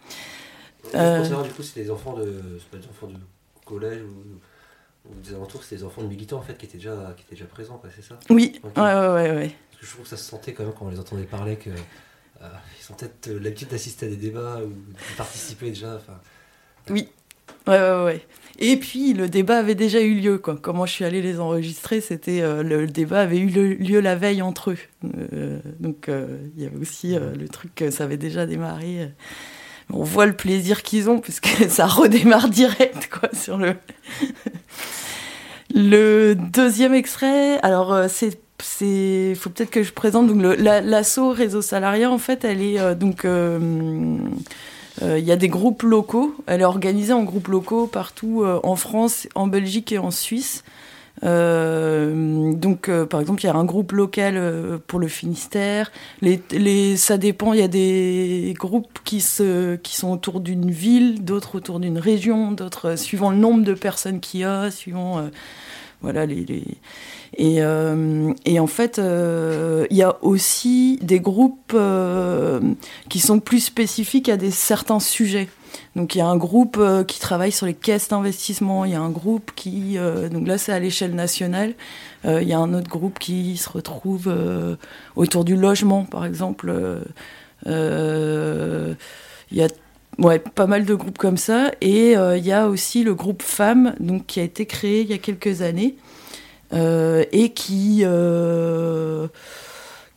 Euh, 0.96 1.22
savoir, 1.22 1.44
du 1.44 1.50
coup, 1.50 1.62
c'est 1.62 1.80
des 1.84 1.90
enfants 1.90 2.14
de. 2.14 2.42
C'est 2.58 2.68
pas 2.68 2.78
des 2.78 2.88
enfants 2.90 3.06
de 3.06 3.18
collège 3.64 4.00
ou 4.02 4.40
des 5.22 5.34
alentours, 5.34 5.62
c'est 5.64 5.76
des 5.76 5.84
enfants 5.84 6.02
de 6.02 6.08
militants 6.08 6.38
en 6.38 6.42
fait 6.42 6.56
qui 6.56 6.66
étaient 6.66 6.78
déjà, 6.78 7.14
qui 7.16 7.22
étaient 7.24 7.34
déjà 7.34 7.46
présents, 7.46 7.80
c'est 7.94 8.02
ça 8.04 8.18
Oui, 8.30 8.60
Ok. 8.62 8.76
ouais, 8.76 8.82
ouais, 8.82 9.08
ouais, 9.08 9.30
ouais. 9.36 9.54
Parce 9.70 9.80
que 9.80 9.86
je 9.86 9.90
trouve 9.90 10.02
que 10.04 10.08
ça 10.10 10.16
se 10.16 10.24
sentait 10.24 10.52
quand 10.52 10.64
même 10.64 10.72
quand 10.78 10.86
on 10.86 10.90
les 10.90 10.98
entendait 11.00 11.24
parler 11.24 11.56
que. 11.56 11.70
euh, 11.70 12.48
ils 12.80 12.92
ont 12.92 12.96
peut-être 12.96 13.28
euh, 13.28 13.38
l'habitude 13.40 13.68
d'assister 13.68 14.06
à 14.06 14.08
des 14.08 14.16
débats 14.16 14.60
ou 14.64 14.68
de 14.68 15.16
participer 15.16 15.68
déjà. 15.70 15.96
Enfin, 15.96 16.18
Oui, 16.90 17.08
Ouais, 17.66 17.78
ouais, 17.80 18.04
ouais. 18.04 18.20
Et 18.60 18.76
puis 18.76 19.12
le 19.14 19.28
débat 19.28 19.58
avait 19.58 19.74
déjà 19.74 20.00
eu 20.00 20.14
lieu. 20.14 20.38
Quoi. 20.38 20.58
Moi 20.72 20.86
je 20.86 20.92
suis 20.92 21.04
allée 21.04 21.22
les 21.22 21.38
enregistrer, 21.40 22.00
c'était 22.00 22.40
euh, 22.40 22.62
le, 22.62 22.86
débat 22.86 23.20
avait 23.20 23.38
eu 23.38 23.48
lieu 23.76 24.00
la 24.00 24.16
veille 24.16 24.42
entre 24.42 24.72
eux. 24.72 24.78
Euh, 25.32 25.60
donc 25.80 26.10
il 26.56 26.62
y 26.62 26.66
avait 26.66 26.76
aussi 26.76 27.14
le 27.14 27.48
truc 27.48 27.74
que 27.74 27.90
ça 27.90 28.04
avait 28.04 28.16
déjà 28.16 28.46
démarré. 28.46 29.10
On 29.92 30.02
voit 30.02 30.26
le 30.26 30.34
plaisir 30.34 30.82
qu'ils 30.82 31.08
ont 31.08 31.18
puisque 31.18 31.48
ça 31.68 31.86
redémarre 31.86 32.48
direct 32.48 33.08
quoi 33.10 33.28
sur 33.32 33.56
le. 33.56 33.74
le 35.74 36.34
deuxième 36.34 36.94
extrait, 36.94 37.58
alors 37.62 38.08
c'est 38.08 38.40
c'est 38.60 39.34
faut 39.36 39.50
peut-être 39.50 39.70
que 39.70 39.84
je 39.84 39.92
présente 39.92 40.26
donc 40.26 40.56
l'assaut 40.58 41.30
réseau 41.30 41.62
salariat 41.62 42.10
en 42.10 42.18
fait 42.18 42.44
elle 42.44 42.60
est 42.60 42.96
donc 42.96 43.24
il 45.00 45.06
euh, 45.06 45.18
y 45.18 45.30
a 45.30 45.36
des 45.36 45.48
groupes 45.48 45.82
locaux. 45.82 46.34
Elle 46.46 46.60
est 46.60 46.64
organisée 46.64 47.12
en 47.12 47.22
groupes 47.22 47.48
locaux 47.48 47.86
partout 47.86 48.42
euh, 48.42 48.58
en 48.62 48.76
France, 48.76 49.28
en 49.34 49.46
Belgique 49.46 49.92
et 49.92 49.98
en 49.98 50.10
Suisse. 50.10 50.64
Euh, 51.24 52.52
donc, 52.52 52.90
par 53.06 53.20
exemple, 53.20 53.42
il 53.42 53.46
y 53.46 53.50
a 53.50 53.54
un 53.54 53.64
groupe 53.64 53.92
local 53.92 54.80
pour 54.86 54.98
le 54.98 55.08
Finistère. 55.08 55.90
Ça 56.96 57.18
dépend. 57.18 57.52
Il 57.52 57.60
y 57.60 57.62
a 57.62 57.68
des 57.68 58.54
groupes 58.58 58.98
qui, 59.04 59.20
sont 59.20 59.78
autour 60.04 60.40
d'une 60.40 60.70
ville, 60.70 61.24
d'autres 61.24 61.56
autour 61.56 61.80
d'une 61.80 61.98
région, 61.98 62.52
d'autres 62.52 62.96
suivant 62.96 63.30
le 63.30 63.36
nombre 63.36 63.64
de 63.64 63.74
personnes 63.74 64.20
qu'il 64.20 64.40
y 64.40 64.44
a, 64.44 64.70
suivant 64.70 65.28
voilà 66.00 66.26
les. 66.26 66.44
Et, 67.36 67.62
euh, 67.62 68.32
en 68.58 68.66
fait, 68.66 68.98
euh, 68.98 69.86
il 69.90 69.96
y 69.96 70.02
a 70.02 70.16
aussi 70.22 70.98
des 71.02 71.20
groupes 71.20 71.72
euh, 71.74 72.60
qui 73.08 73.20
sont 73.20 73.40
plus 73.40 73.60
spécifiques 73.60 74.28
à 74.28 74.36
certains 74.50 75.00
sujets. 75.00 75.48
Donc 75.96 76.14
il 76.14 76.18
y 76.18 76.20
a 76.20 76.26
un 76.26 76.36
groupe 76.36 76.80
qui 77.06 77.20
travaille 77.20 77.52
sur 77.52 77.66
les 77.66 77.74
caisses 77.74 78.08
d'investissement, 78.08 78.84
il 78.84 78.92
y 78.92 78.94
a 78.94 79.00
un 79.00 79.10
groupe 79.10 79.50
qui, 79.54 79.96
donc 80.30 80.46
là 80.46 80.58
c'est 80.58 80.72
à 80.72 80.78
l'échelle 80.78 81.14
nationale, 81.14 81.74
il 82.24 82.44
y 82.44 82.52
a 82.52 82.58
un 82.58 82.72
autre 82.74 82.88
groupe 82.88 83.18
qui 83.18 83.56
se 83.56 83.68
retrouve 83.68 84.32
autour 85.16 85.44
du 85.44 85.56
logement 85.56 86.04
par 86.04 86.24
exemple. 86.24 86.72
Il 87.66 88.96
y 89.52 89.62
a 89.62 89.68
ouais, 90.18 90.38
pas 90.38 90.66
mal 90.66 90.84
de 90.84 90.94
groupes 90.94 91.18
comme 91.18 91.38
ça, 91.38 91.72
et 91.80 92.12
il 92.12 92.46
y 92.46 92.52
a 92.52 92.68
aussi 92.68 93.02
le 93.02 93.14
groupe 93.14 93.42
Femmes, 93.42 93.94
donc 93.98 94.26
qui 94.26 94.40
a 94.40 94.44
été 94.44 94.66
créé 94.66 95.02
il 95.02 95.10
y 95.10 95.14
a 95.14 95.18
quelques 95.18 95.62
années, 95.62 95.96
euh, 96.74 97.24
et 97.32 97.50
qui 97.50 98.00
euh, 98.02 99.26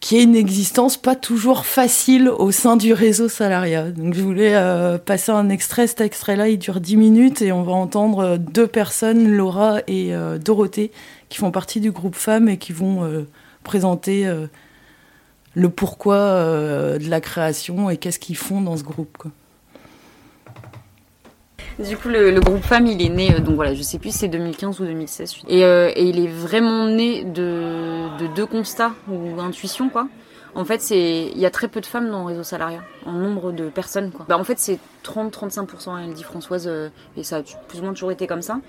qui 0.01 0.17
est 0.17 0.23
une 0.23 0.35
existence 0.35 0.97
pas 0.97 1.15
toujours 1.15 1.65
facile 1.65 2.27
au 2.27 2.51
sein 2.51 2.75
du 2.75 2.91
réseau 2.91 3.29
salariat. 3.29 3.91
Donc 3.91 4.13
je 4.13 4.21
voulais 4.21 4.55
euh, 4.55 4.97
passer 4.97 5.31
un 5.31 5.47
extrait, 5.47 5.87
cet 5.87 6.01
extrait-là 6.01 6.49
il 6.49 6.59
dure 6.59 6.81
10 6.81 6.97
minutes 6.97 7.41
et 7.41 7.53
on 7.53 7.63
va 7.63 7.71
entendre 7.71 8.37
deux 8.37 8.67
personnes, 8.67 9.29
Laura 9.29 9.79
et 9.87 10.11
Dorothée, 10.43 10.91
qui 11.29 11.37
font 11.37 11.51
partie 11.51 11.79
du 11.79 11.91
groupe 11.91 12.15
Femmes 12.15 12.49
et 12.49 12.57
qui 12.57 12.73
vont 12.73 13.25
présenter 13.63 14.27
le 15.53 15.69
pourquoi 15.69 16.97
de 16.97 17.09
la 17.09 17.21
création 17.21 17.89
et 17.89 17.97
qu'est-ce 17.97 18.19
qu'ils 18.19 18.37
font 18.37 18.59
dans 18.59 18.77
ce 18.77 18.83
groupe. 18.83 19.17
Quoi. 19.17 19.31
Du 21.87 21.97
coup, 21.97 22.09
le, 22.09 22.39
groupe 22.39 22.61
Femmes, 22.61 22.85
il 22.85 23.01
est 23.01 23.09
né, 23.09 23.33
euh, 23.33 23.39
donc 23.39 23.55
voilà, 23.55 23.73
je 23.73 23.81
sais 23.81 23.97
plus 23.97 24.11
si 24.11 24.19
c'est 24.19 24.27
2015 24.27 24.79
ou 24.81 24.85
2016. 24.85 25.37
Euh, 25.49 25.91
et, 25.95 26.03
il 26.03 26.19
est 26.19 26.27
vraiment 26.27 26.85
né 26.85 27.23
de, 27.23 28.27
deux 28.35 28.45
constats 28.45 28.91
ou 29.09 29.39
intuitions, 29.39 29.89
quoi. 29.89 30.07
En 30.53 30.65
fait, 30.65 30.81
c'est 30.81 31.31
il 31.33 31.39
y 31.39 31.45
a 31.45 31.49
très 31.49 31.69
peu 31.69 31.81
de 31.81 31.85
femmes 31.85 32.09
dans 32.09 32.19
le 32.19 32.25
réseau 32.27 32.43
salariat, 32.43 32.81
en 33.05 33.13
nombre 33.13 33.51
de 33.51 33.69
personnes, 33.69 34.11
quoi. 34.11 34.25
Bah, 34.29 34.37
en 34.37 34.43
fait, 34.43 34.59
c'est 34.59 34.79
30-35%, 35.05 36.03
elle 36.03 36.13
dit 36.13 36.23
Françoise, 36.23 36.67
euh, 36.67 36.89
et 37.17 37.23
ça 37.23 37.37
a 37.37 37.41
plus 37.67 37.79
ou 37.79 37.83
moins 37.83 37.93
toujours 37.93 38.11
été 38.11 38.27
comme 38.27 38.41
ça. 38.41 38.59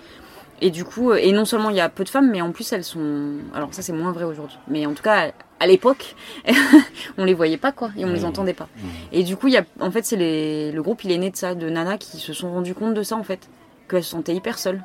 Et 0.61 0.71
du 0.71 0.85
coup, 0.85 1.11
euh, 1.11 1.17
et 1.17 1.33
non 1.33 1.45
seulement 1.45 1.71
il 1.71 1.77
y 1.77 1.81
a 1.81 1.89
peu 1.89 2.05
de 2.05 2.09
femmes, 2.09 2.31
mais 2.31 2.41
en 2.41 2.53
plus 2.53 2.73
elles 2.73 2.85
sont. 2.85 3.39
Alors 3.55 3.73
ça 3.75 3.83
c'est 3.83 3.93
moins 3.93 4.13
vrai 4.13 4.25
aujourd'hui. 4.25 4.59
Mais 4.69 4.87
en 4.87 4.95
tout 4.95 5.03
cas, 5.03 5.33
à 5.59 5.67
l'époque, 5.67 6.15
on 7.19 7.25
les 7.25 7.35
voyait 7.35 7.57
pas 7.57 7.73
quoi, 7.73 7.91
et 7.97 8.05
on 8.05 8.13
les 8.13 8.25
entendait 8.25 8.53
pas. 8.53 8.69
Et 9.13 9.23
du 9.23 9.37
coup, 9.37 9.49
il 9.49 9.55
y 9.55 9.57
a, 9.57 9.65
en 9.81 9.91
fait, 9.91 10.05
c'est 10.05 10.17
les... 10.17 10.73
le 10.73 10.83
groupe, 10.83 11.05
il 11.05 11.13
est 11.13 11.19
né 11.19 11.31
de 11.31 11.37
ça, 11.37 11.55
de 11.55 11.69
nanas 11.69 11.99
qui 11.99 12.19
se 12.19 12.33
sont 12.33 12.53
rendues 12.53 12.75
compte 12.75 12.95
de 12.95 13.03
ça 13.03 13.17
en 13.17 13.23
fait, 13.23 13.49
qu'elles 13.89 14.05
se 14.05 14.11
sentaient 14.11 14.35
hyper 14.35 14.59
seules. 14.59 14.83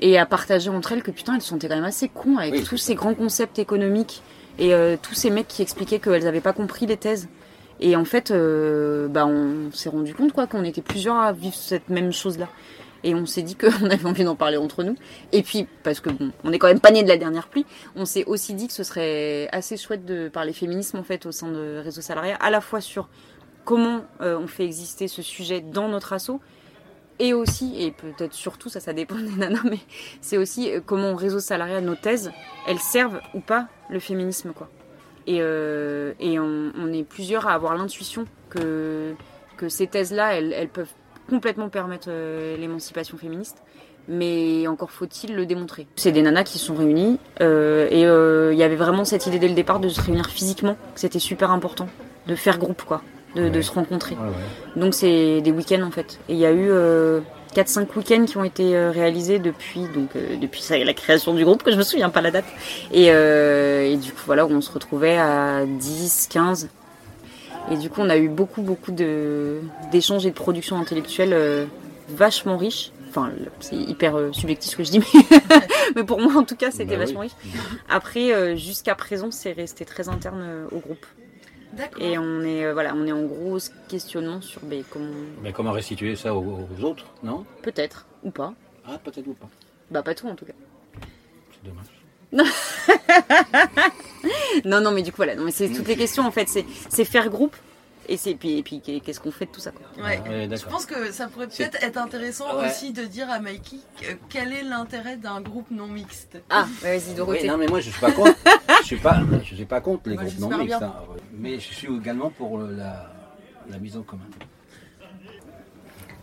Et 0.00 0.18
à 0.18 0.26
partager 0.26 0.70
entre 0.70 0.92
elles 0.92 1.02
que 1.02 1.10
putain, 1.10 1.34
elles 1.34 1.42
se 1.42 1.48
sentaient 1.48 1.68
quand 1.68 1.76
même 1.76 1.84
assez 1.84 2.08
cons 2.08 2.38
avec 2.38 2.64
tous 2.64 2.76
ces 2.76 2.94
grands 2.94 3.14
concepts 3.14 3.58
économiques 3.58 4.22
et 4.58 4.74
euh, 4.74 4.96
tous 5.00 5.14
ces 5.14 5.30
mecs 5.30 5.48
qui 5.48 5.62
expliquaient 5.62 5.98
qu'elles 5.98 6.26
avaient 6.26 6.40
pas 6.40 6.52
compris 6.52 6.86
les 6.86 6.96
thèses. 6.96 7.28
Et 7.80 7.96
en 7.96 8.04
fait, 8.04 8.30
euh, 8.30 9.08
bah, 9.08 9.26
on 9.26 9.70
s'est 9.72 9.88
rendu 9.88 10.14
compte 10.14 10.32
quoi 10.32 10.46
qu'on 10.46 10.64
était 10.64 10.82
plusieurs 10.82 11.16
à 11.16 11.32
vivre 11.32 11.54
cette 11.54 11.88
même 11.88 12.12
chose 12.12 12.38
là 12.38 12.48
et 13.04 13.14
on 13.14 13.26
s'est 13.26 13.42
dit 13.42 13.54
qu'on 13.54 13.68
avait 13.90 14.06
envie 14.06 14.24
d'en 14.24 14.34
parler 14.34 14.56
entre 14.56 14.82
nous. 14.82 14.96
Et 15.30 15.42
puis, 15.42 15.68
parce 15.84 16.00
que 16.00 16.10
bon, 16.10 16.32
on 16.42 16.52
est 16.52 16.58
quand 16.58 16.66
même 16.66 16.80
pas 16.80 16.90
de 16.90 17.08
la 17.08 17.16
dernière 17.16 17.48
pluie, 17.48 17.66
on 17.96 18.04
s'est 18.04 18.24
aussi 18.24 18.54
dit 18.54 18.66
que 18.66 18.72
ce 18.72 18.82
serait 18.82 19.48
assez 19.52 19.76
chouette 19.76 20.04
de 20.04 20.28
parler 20.28 20.52
féminisme 20.52 20.96
en 20.98 21.02
fait 21.02 21.26
au 21.26 21.32
sein 21.32 21.50
de 21.50 21.80
Réseau 21.82 22.00
Salariat, 22.00 22.36
à 22.36 22.50
la 22.50 22.60
fois 22.60 22.80
sur 22.80 23.08
comment 23.64 24.02
euh, 24.20 24.38
on 24.38 24.46
fait 24.46 24.64
exister 24.64 25.08
ce 25.08 25.22
sujet 25.22 25.60
dans 25.60 25.88
notre 25.88 26.12
assaut, 26.12 26.40
et 27.18 27.32
aussi, 27.32 27.80
et 27.80 27.90
peut-être 27.92 28.32
surtout, 28.32 28.68
ça 28.68 28.80
ça 28.80 28.92
dépend 28.92 29.16
des 29.16 29.36
nanas, 29.36 29.62
mais 29.64 29.80
c'est 30.20 30.38
aussi 30.38 30.70
euh, 30.70 30.80
comment 30.84 31.14
Réseau 31.14 31.40
Salariat, 31.40 31.80
nos 31.80 31.96
thèses, 31.96 32.30
elles 32.66 32.78
servent 32.78 33.20
ou 33.34 33.40
pas 33.40 33.68
le 33.90 33.98
féminisme 33.98 34.52
quoi. 34.52 34.68
Et, 35.26 35.38
euh, 35.40 36.12
et 36.20 36.38
on, 36.38 36.72
on, 36.78 36.92
est 36.92 37.02
plusieurs 37.02 37.46
à 37.46 37.54
avoir 37.54 37.74
l'intuition 37.76 38.26
que, 38.50 39.14
que 39.56 39.70
ces 39.70 39.86
thèses-là, 39.86 40.34
elles, 40.34 40.52
elles 40.52 40.68
peuvent 40.68 40.92
complètement 41.28 41.68
permettre 41.68 42.08
euh, 42.08 42.56
l'émancipation 42.56 43.16
féministe. 43.18 43.62
Mais 44.06 44.66
encore 44.66 44.90
faut-il 44.90 45.34
le 45.34 45.46
démontrer. 45.46 45.86
C'est 45.96 46.12
des 46.12 46.20
nanas 46.20 46.44
qui 46.44 46.58
se 46.58 46.66
sont 46.66 46.74
réunies 46.74 47.18
euh, 47.40 47.88
et 47.90 48.04
euh, 48.04 48.52
il 48.52 48.58
y 48.58 48.62
avait 48.62 48.76
vraiment 48.76 49.06
cette 49.06 49.26
idée 49.26 49.38
dès 49.38 49.48
le 49.48 49.54
départ 49.54 49.80
de 49.80 49.88
se 49.88 49.98
réunir 49.98 50.26
physiquement, 50.26 50.76
que 50.94 51.00
c'était 51.00 51.18
super 51.18 51.50
important, 51.50 51.88
de 52.26 52.34
faire 52.34 52.58
groupe 52.58 52.82
quoi, 52.82 53.00
de, 53.34 53.62
se 53.62 53.72
rencontrer. 53.72 54.14
Donc 54.76 54.92
c'est 54.92 55.40
des 55.40 55.50
week-ends 55.52 55.80
en 55.80 55.90
fait. 55.90 56.20
Et 56.28 56.34
il 56.34 56.38
y 56.38 56.44
a 56.44 56.52
eu 56.52 56.70
4-5 57.56 57.86
week-ends 57.96 58.26
qui 58.26 58.36
ont 58.36 58.44
été 58.44 58.76
réalisés 58.90 59.38
depuis 59.38 59.86
donc 59.94 60.10
depuis 60.38 60.62
la 60.84 60.92
création 60.92 61.32
du 61.32 61.42
groupe 61.46 61.62
que 61.62 61.72
je 61.72 61.78
me 61.78 61.82
souviens 61.82 62.10
pas 62.10 62.20
la 62.20 62.30
date 62.30 62.44
et, 62.92 63.06
et 63.06 63.96
du 63.96 64.12
coup 64.12 64.22
voilà 64.26 64.44
on 64.44 64.60
se 64.60 64.70
retrouvait 64.70 65.16
à 65.16 65.64
10 65.64 66.28
15 66.30 66.68
et 67.70 67.76
du 67.76 67.88
coup, 67.90 68.00
on 68.02 68.10
a 68.10 68.16
eu 68.16 68.28
beaucoup, 68.28 68.62
beaucoup 68.62 68.92
d'échanges 68.92 70.26
et 70.26 70.30
de 70.30 70.34
production 70.34 70.76
intellectuelle 70.78 71.32
euh, 71.32 71.66
vachement 72.08 72.56
riches. 72.56 72.92
Enfin, 73.08 73.30
c'est 73.60 73.76
hyper 73.76 74.16
euh, 74.16 74.32
subjectif 74.32 74.72
ce 74.72 74.76
que 74.76 74.84
je 74.84 74.90
dis, 74.90 75.00
mais, 75.94 76.04
pour 76.04 76.20
moi, 76.20 76.36
en 76.36 76.44
tout 76.44 76.56
cas, 76.56 76.70
c'était 76.70 76.96
bah 76.96 77.04
vachement 77.04 77.20
riche. 77.20 77.32
Après, 77.88 78.32
euh, 78.32 78.56
jusqu'à 78.56 78.94
présent, 78.94 79.30
c'est 79.30 79.52
resté 79.52 79.84
très 79.84 80.08
interne 80.08 80.66
au 80.72 80.78
groupe. 80.78 81.06
Et 81.98 82.18
on 82.18 82.42
est, 82.42 82.72
voilà, 82.72 82.94
on 82.94 83.04
est 83.04 83.12
en 83.12 83.22
gros 83.22 83.58
questionnement 83.88 84.40
sur 84.40 84.60
ben, 84.62 84.84
comment... 84.88 85.10
Mais 85.42 85.52
comment 85.52 85.72
restituer 85.72 86.14
ça 86.14 86.32
aux, 86.34 86.68
autres, 86.82 87.06
non? 87.24 87.44
Peut-être, 87.62 88.06
ou 88.22 88.30
pas. 88.30 88.54
Ah, 88.86 88.98
peut-être 89.02 89.26
ou 89.26 89.34
pas. 89.34 89.48
Bah, 89.90 90.02
pas 90.02 90.14
tout 90.14 90.28
en 90.28 90.36
tout 90.36 90.44
cas. 90.44 90.52
C'est 91.52 91.68
dommage. 91.68 91.90
non, 94.64 94.80
non, 94.80 94.90
mais 94.90 95.02
du 95.02 95.10
coup, 95.10 95.18
voilà. 95.18 95.34
Non, 95.34 95.44
mais 95.44 95.50
c'est 95.50 95.68
toutes 95.68 95.88
les 95.88 95.96
questions, 95.96 96.24
en 96.24 96.30
fait. 96.30 96.48
C'est 96.88 97.04
faire 97.04 97.28
groupe. 97.28 97.56
Et, 98.08 98.16
c'est, 98.16 98.34
puis, 98.34 98.58
et 98.58 98.62
puis 98.62 98.80
qu'est-ce 98.80 99.20
qu'on 99.20 99.30
fait 99.30 99.46
de 99.46 99.50
tout 99.50 99.60
ça 99.60 99.70
quoi. 99.70 99.86
Ouais. 100.04 100.20
je 100.50 100.66
pense 100.66 100.84
que 100.84 101.10
ça 101.10 101.26
pourrait 101.26 101.46
peut-être 101.46 101.82
être 101.82 101.96
intéressant 101.96 102.46
aussi 102.62 102.92
de 102.92 103.04
dire 103.04 103.30
à 103.30 103.40
Mikey 103.40 103.78
quel 104.28 104.52
est 104.52 104.62
l'intérêt 104.62 105.16
d'un 105.16 105.40
groupe 105.40 105.70
non 105.70 105.86
mixte? 105.86 106.38
Ah, 106.50 106.66
vas-y, 106.82 107.14
Dorothée. 107.14 107.46
non, 107.46 107.56
mais 107.56 107.66
moi 107.66 107.80
je 107.80 107.90
suis 107.90 108.00
pas 108.00 108.12
contre. 108.12 108.36
je 108.82 108.86
suis 108.86 108.96
pas, 108.96 109.22
je 109.42 109.54
suis 109.54 109.64
pas 109.64 109.80
contre 109.80 110.10
les 110.10 110.16
groupes 110.16 110.38
non 110.38 110.58
mixtes. 110.58 110.82
Hein. 110.82 110.94
mais 111.32 111.58
je 111.58 111.72
suis 111.72 111.94
également 111.94 112.30
pour 112.30 112.58
la, 112.58 113.10
la 113.70 113.78
mise 113.78 113.96
en 113.96 114.02
commun. 114.02 114.24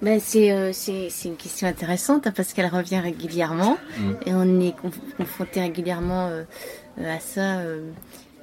Ben 0.02 0.20
c'est, 0.20 0.74
c'est, 0.74 1.10
c'est 1.10 1.30
une 1.30 1.36
question 1.36 1.68
intéressante 1.68 2.26
hein, 2.26 2.34
parce 2.36 2.54
qu'elle 2.54 2.68
revient 2.68 3.00
régulièrement 3.00 3.78
mm. 3.98 4.12
et 4.26 4.34
on 4.34 4.60
est 4.60 4.76
confronté 5.18 5.62
régulièrement 5.62 6.28
euh, 6.28 6.44
à 6.98 7.20
ça. 7.20 7.60
Euh, 7.60 7.90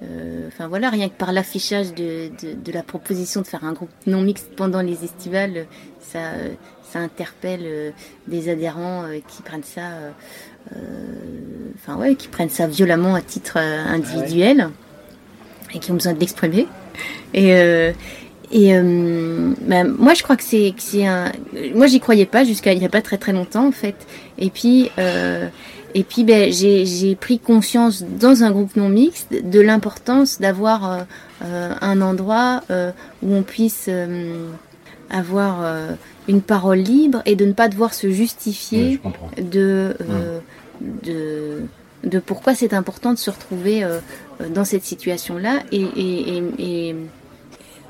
euh, 0.02 0.46
enfin 0.46 0.68
voilà, 0.68 0.90
rien 0.90 1.08
que 1.08 1.14
par 1.14 1.32
l'affichage 1.32 1.92
de, 1.92 2.30
de, 2.40 2.54
de, 2.54 2.72
la 2.72 2.84
proposition 2.84 3.40
de 3.40 3.46
faire 3.46 3.64
un 3.64 3.72
groupe 3.72 3.90
non 4.06 4.22
mixte 4.22 4.54
pendant 4.54 4.80
les 4.80 5.04
estivales, 5.04 5.66
ça, 6.00 6.20
ça 6.84 7.00
interpelle 7.00 7.92
des 8.28 8.48
adhérents 8.48 9.06
qui 9.26 9.42
prennent 9.42 9.64
ça, 9.64 9.88
enfin 11.74 11.96
ouais, 11.96 12.14
qui 12.14 12.28
prennent 12.28 12.48
ça 12.48 12.68
violemment 12.68 13.16
à 13.16 13.22
titre 13.22 13.56
individuel 13.56 14.70
et 15.74 15.80
qui 15.80 15.90
ont 15.90 15.94
besoin 15.94 16.12
de 16.12 16.20
l'exprimer. 16.20 16.68
Et, 17.34 17.92
et 18.50 18.74
euh, 18.74 19.52
bah, 19.60 19.84
moi, 19.84 20.14
je 20.14 20.22
crois 20.22 20.36
que 20.36 20.42
c'est 20.42 20.74
un. 21.06 21.32
Moi, 21.74 21.86
j'y 21.86 22.00
croyais 22.00 22.26
pas 22.26 22.44
jusqu'à 22.44 22.72
il 22.72 22.82
y 22.82 22.84
a 22.84 22.88
pas 22.88 23.02
très 23.02 23.18
très 23.18 23.32
longtemps 23.32 23.66
en 23.66 23.72
fait. 23.72 24.06
Et 24.38 24.50
puis 24.50 24.90
euh, 24.98 25.48
et 25.94 26.02
puis 26.02 26.24
ben 26.24 26.50
j'ai 26.52 26.86
j'ai 26.86 27.14
pris 27.14 27.38
conscience 27.38 28.02
dans 28.02 28.44
un 28.44 28.50
groupe 28.50 28.76
non 28.76 28.88
mixte 28.88 29.32
de 29.32 29.60
l'importance 29.60 30.40
d'avoir 30.40 31.04
euh, 31.44 31.74
un 31.80 32.00
endroit 32.00 32.62
où 33.22 33.34
on 33.34 33.42
puisse 33.42 33.90
avoir 35.10 35.96
une 36.26 36.42
parole 36.42 36.78
libre 36.78 37.22
et 37.26 37.36
de 37.36 37.44
ne 37.44 37.52
pas 37.52 37.68
devoir 37.68 37.94
se 37.94 38.10
justifier 38.10 39.00
de, 39.38 39.94
de, 41.02 41.62
de 42.04 42.18
pourquoi 42.18 42.54
c'est 42.54 42.74
important 42.74 43.12
de 43.12 43.18
se 43.18 43.30
retrouver 43.30 43.86
dans 44.50 44.64
cette 44.64 44.84
situation-là. 44.84 45.62
Et, 45.72 45.82
et, 45.96 46.42
et, 46.58 46.96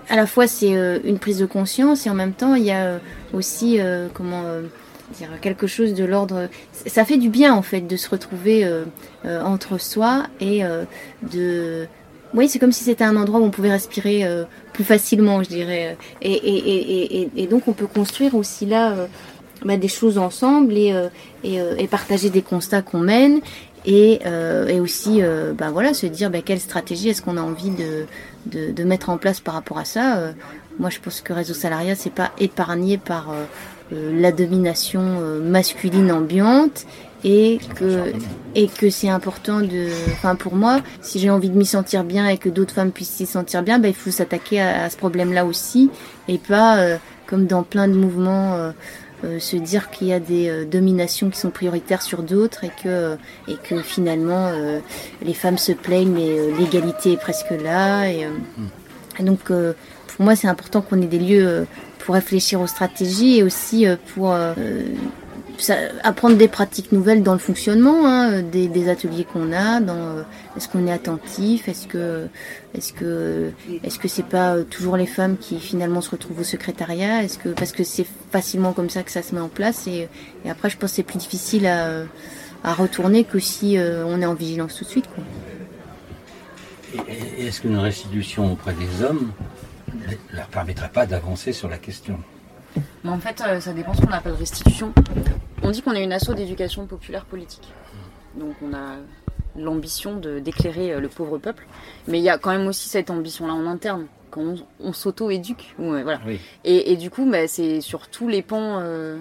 à 0.09 0.17
la 0.17 0.27
fois, 0.27 0.47
c'est 0.47 0.71
une 1.05 1.19
prise 1.19 1.39
de 1.39 1.47
conscience 1.47 2.07
et 2.07 2.11
en 2.11 2.15
même 2.15 2.33
temps, 2.33 2.55
il 2.55 2.65
y 2.65 2.71
a 2.71 3.01
aussi 3.33 3.79
comment 4.15 4.43
dire 5.17 5.29
quelque 5.41 5.67
chose 5.67 5.95
de 5.95 6.05
l'ordre. 6.05 6.49
Ça 6.87 7.05
fait 7.05 7.19
du 7.19 7.29
bien 7.29 7.55
en 7.55 7.63
fait 7.63 7.83
de 7.83 7.97
se 7.97 8.09
retrouver 8.09 8.67
entre 9.25 9.79
soi 9.79 10.25
et 10.41 10.63
de 11.33 11.89
oui, 12.35 12.49
c'est 12.49 12.59
comme 12.59 12.73
si 12.73 12.85
c'était 12.85 13.05
un 13.05 13.17
endroit 13.17 13.41
où 13.41 13.45
on 13.45 13.51
pouvait 13.51 13.71
respirer 13.71 14.25
euh, 14.25 14.45
plus 14.73 14.85
facilement, 14.85 15.43
je 15.43 15.49
dirais. 15.49 15.97
Et, 16.21 16.33
et, 16.33 17.23
et, 17.23 17.31
et, 17.37 17.47
donc 17.47 17.69
on 17.69 17.73
peut 17.73 17.87
construire 17.87 18.35
aussi 18.35 18.67
là 18.67 18.93
euh, 18.93 19.07
bah, 19.65 19.77
des 19.77 19.89
choses 19.89 20.19
ensemble 20.19 20.75
euh, 20.77 21.09
et, 21.43 21.87
partager 21.87 22.29
des 22.29 22.43
constats 22.43 22.83
qu'on 22.83 23.01
mène 23.01 23.41
et, 23.91 24.21
et 24.69 24.81
aussi 24.81 25.23
bah, 25.57 25.71
voilà, 25.71 25.95
se 25.95 26.07
dire 26.07 26.31
bah, 26.31 26.43
quelle 26.45 26.61
stratégie 26.61 27.09
est-ce 27.09 27.23
qu'on 27.23 27.37
a 27.39 27.41
envie 27.41 27.71
de, 27.71 28.05
de, 28.47 28.71
de, 28.71 28.85
mettre 28.85 29.09
en 29.09 29.17
place 29.17 29.41
par 29.41 29.55
rapport 29.55 29.79
à 29.79 29.85
ça. 29.85 30.33
moi 30.79 30.91
je 30.91 30.99
pense 31.01 31.23
que 31.23 31.33
Réseau 31.33 31.55
Salariat, 31.55 31.95
c'est 31.95 32.13
pas 32.13 32.33
épargné 32.39 32.99
par 32.99 33.33
la 33.91 34.31
domination 34.33 35.01
masculine 35.43 36.13
ambiante 36.13 36.87
et 37.25 37.59
que 37.75 38.13
et 38.55 38.69
que 38.69 38.91
c'est 38.91 39.09
important 39.09 39.61
de 39.61 39.89
enfin 40.13 40.37
pour 40.37 40.55
moi 40.55 40.81
si 41.01 41.19
j'ai 41.19 41.31
envie 41.31 41.51
de 41.51 41.57
m'y 41.57 41.67
sentir 41.67 42.05
bien 42.05 42.29
et 42.29 42.39
que 42.39 42.49
d'autres 42.49 42.75
femmes 42.75 42.93
puissent 42.93 43.11
s'y 43.11 43.27
sentir 43.27 43.63
bien 43.63 43.79
ben 43.79 43.89
il 43.89 43.95
faut 43.95 44.11
s'attaquer 44.11 44.61
à, 44.61 44.89
ce 44.89 44.97
problème 44.97 45.33
là 45.33 45.45
aussi 45.45 45.91
et 46.29 46.39
pas 46.39 46.79
euh, 46.79 46.97
comme 47.27 47.47
dans 47.47 47.63
plein 47.63 47.89
de 47.89 47.95
mouvements 47.95 48.55
euh, 48.55 48.71
euh, 49.25 49.39
se 49.39 49.57
dire 49.57 49.91
qu'il 49.91 50.09
y 50.09 50.13
a 50.13 50.21
des 50.21 50.65
dominations 50.67 51.31
qui 51.31 51.39
sont 51.39 51.51
prioritaires 51.51 52.03
sur 52.03 52.23
d'autres 52.23 52.65
et 52.65 52.71
que 52.83 53.17
et 53.49 53.57
que 53.57 53.81
finalement 53.83 54.53
les 55.23 55.35
femmes 55.35 55.59
se 55.59 55.73
plaignent 55.73 56.13
mais 56.13 56.37
l'égalité 56.59 57.13
est 57.13 57.21
presque 57.21 57.51
là 57.51 58.07
et, 58.07 58.27
et 59.19 59.23
donc 59.23 59.41
pour 59.45 60.25
moi 60.25 60.37
c'est 60.37 60.49
important 60.49 60.81
qu'on 60.81 61.01
ait 61.03 61.07
des 61.07 61.19
lieux 61.19 61.67
pour 61.99 62.15
réfléchir 62.15 62.61
aux 62.61 62.67
stratégies 62.67 63.39
et 63.39 63.43
aussi 63.43 63.87
pour 64.15 64.35
apprendre 66.03 66.37
des 66.37 66.49
pratiques 66.49 66.93
nouvelles 66.93 67.23
dans 67.23 67.33
le 67.33 67.39
fonctionnement 67.39 68.07
hein, 68.07 68.43
des, 68.43 68.89
ateliers 68.89 69.25
qu'on 69.25 69.53
a. 69.53 69.81
Dans 69.81 69.95
euh, 69.95 70.23
est-ce 70.57 70.69
qu'on 70.69 70.87
est 70.87 70.93
attentif 70.93 71.69
Est-ce 71.69 71.87
que 71.87 72.29
est-ce 72.75 72.93
que 72.93 73.51
est-ce 73.83 73.99
que 73.99 74.09
c'est 74.09 74.27
pas 74.27 74.55
euh, 74.55 74.65
toujours 74.65 74.97
les 74.97 75.07
femmes 75.07 75.37
qui 75.37 75.59
finalement 75.59 76.01
se 76.01 76.11
retrouvent 76.11 76.41
au 76.41 76.45
secrétariat 76.45 77.23
Est-ce 77.23 77.39
que 77.39 77.49
parce 77.51 77.73
que 77.73 77.85
c'est 77.85 78.07
facilement 78.31 78.73
comme 78.73 78.91
ça 78.91 79.03
que 79.03 79.11
ça 79.11 79.23
se 79.23 79.35
met 79.35 79.41
en 79.41 79.49
place 79.49 79.87
et, 79.87 80.09
après 80.49 80.71
je 80.71 80.77
pense 80.77 80.91
que 80.91 80.97
c'est 80.97 81.03
plus 81.03 81.19
difficile 81.19 81.67
à, 81.67 82.05
à 82.65 82.75
retourner 82.75 83.25
que 83.25 83.39
si 83.39 83.79
euh, 83.79 84.05
on 84.07 84.21
est 84.23 84.27
en 84.27 84.35
vigilance 84.35 84.77
tout 84.77 84.85
de 84.85 84.91
suite. 84.91 85.09
Quoi. 85.15 85.25
Est-ce 87.39 87.61
qu'une 87.61 87.77
restitution 87.77 88.53
auprès 88.53 88.73
des 88.73 89.05
hommes 89.05 89.33
leur 90.33 90.47
permettrait 90.47 90.89
pas 90.89 91.07
d'avancer 91.07 91.53
sur 91.53 91.69
la 91.69 91.79
question? 91.79 92.19
Mais 93.05 93.11
en 93.11 93.19
fait, 93.19 93.43
ça 93.61 93.73
dépend 93.73 93.95
ce 93.95 94.03
qu'on 94.03 94.13
appelle 94.13 94.35
restitution. 94.35 94.93
On 95.69 95.71
dit 95.71 95.83
qu'on 95.83 95.93
est 95.93 96.03
une 96.03 96.15
asso 96.15 96.33
d'éducation 96.35 96.87
populaire 96.87 97.27
politique. 97.27 97.69
Donc 98.37 98.55
on 98.63 98.73
a 98.73 98.97
l'ambition 99.55 100.17
d'éclairer 100.17 100.95
euh, 100.95 101.01
le 101.01 101.09
pauvre 101.09 101.37
peuple, 101.37 101.67
mais 102.07 102.19
il 102.19 102.25
y 102.25 102.31
a 102.31 102.39
quand 102.39 102.53
même 102.53 102.67
aussi 102.67 102.89
cette 102.89 103.11
ambition-là 103.11 103.53
en 103.53 103.67
interne, 103.67 104.07
quand 104.31 104.55
on, 104.81 104.93
s'auto-éduque. 104.95 105.75
voilà. 105.77 106.21
Et, 106.65 106.97
du 106.97 107.11
coup, 107.11 107.31
bah, 107.31 107.47
c'est 107.49 107.83
sur 107.83 108.09
tous 108.09 108.29
les 108.29 108.41
pans 108.41 108.81
euh, 108.81 109.19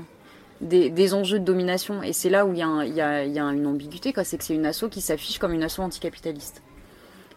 des, 0.61 1.13
enjeux 1.13 1.39
de 1.39 1.43
domination. 1.43 2.01
Et 2.01 2.13
c'est 2.13 2.29
là 2.29 2.45
où 2.45 2.53
il 2.53 2.59
y, 2.59 2.61
a, 3.01 3.51
une 3.51 3.67
ambiguïté, 3.67 4.13
c'est 4.23 4.37
que 4.37 4.43
c'est 4.45 4.55
une 4.55 4.65
asso 4.65 4.85
qui 4.89 5.01
s'affiche 5.01 5.39
comme 5.39 5.53
une 5.53 5.63
asso 5.63 5.79
anticapitaliste 5.79 6.61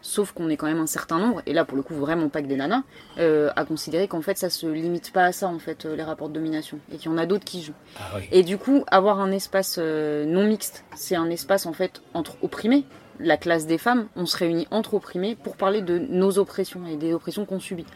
sauf 0.02 0.32
qu'on 0.32 0.48
est 0.48 0.56
quand 0.56 0.66
même 0.66 0.80
un 0.80 0.86
certain 0.86 1.18
nombre, 1.18 1.42
et 1.46 1.52
là 1.52 1.64
pour 1.64 1.76
le 1.76 1.82
coup 1.82 1.94
vraiment 1.94 2.28
pas 2.28 2.42
que 2.42 2.46
des 2.46 2.56
nanas, 2.56 2.82
euh, 3.18 3.50
à 3.56 3.64
considérer 3.64 4.08
qu'en 4.08 4.22
fait 4.22 4.38
ça 4.38 4.50
se 4.50 4.66
limite 4.66 5.12
pas 5.12 5.24
à 5.24 5.32
ça 5.32 5.48
en 5.48 5.58
fait 5.58 5.84
euh, 5.84 5.96
les 5.96 6.02
rapports 6.02 6.28
de 6.28 6.34
domination, 6.34 6.78
et 6.92 6.96
qu'il 6.96 7.10
y 7.10 7.14
en 7.14 7.18
a 7.18 7.26
d'autres 7.26 7.44
qui 7.44 7.62
jouent. 7.62 7.72
Ah 7.98 8.18
et 8.32 8.42
du 8.42 8.58
coup 8.58 8.84
avoir 8.90 9.20
un 9.20 9.30
espace 9.30 9.76
euh, 9.78 10.24
non 10.24 10.44
mixte, 10.44 10.84
c'est 10.94 11.16
un 11.16 11.30
espace 11.30 11.66
en 11.66 11.72
fait 11.72 12.02
entre 12.14 12.36
opprimés, 12.42 12.84
la 13.18 13.36
classe 13.36 13.66
des 13.66 13.78
femmes, 13.78 14.06
on 14.16 14.26
se 14.26 14.36
réunit 14.36 14.66
entre 14.70 14.94
opprimés 14.94 15.34
pour 15.34 15.56
parler 15.56 15.82
de 15.82 15.98
nos 15.98 16.38
oppressions 16.38 16.86
et 16.86 16.96
des 16.96 17.12
oppressions 17.12 17.44
qu'on 17.44 17.60
subit. 17.60 17.86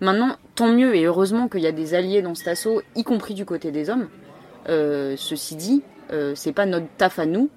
Maintenant, 0.00 0.36
tant 0.54 0.68
mieux 0.68 0.94
et 0.94 1.04
heureusement 1.04 1.48
qu'il 1.48 1.60
y 1.60 1.66
a 1.66 1.72
des 1.72 1.94
alliés 1.94 2.22
dans 2.22 2.34
cet 2.34 2.48
assaut, 2.48 2.82
y 2.94 3.02
compris 3.02 3.34
du 3.34 3.44
côté 3.44 3.72
des 3.72 3.90
hommes. 3.90 4.08
ceci 4.66 5.56
dit, 5.56 5.82
c'est 6.34 6.52
pas 6.52 6.66
notre 6.66 6.86
taf 6.98 7.18
à 7.18 7.26
nous 7.26 7.50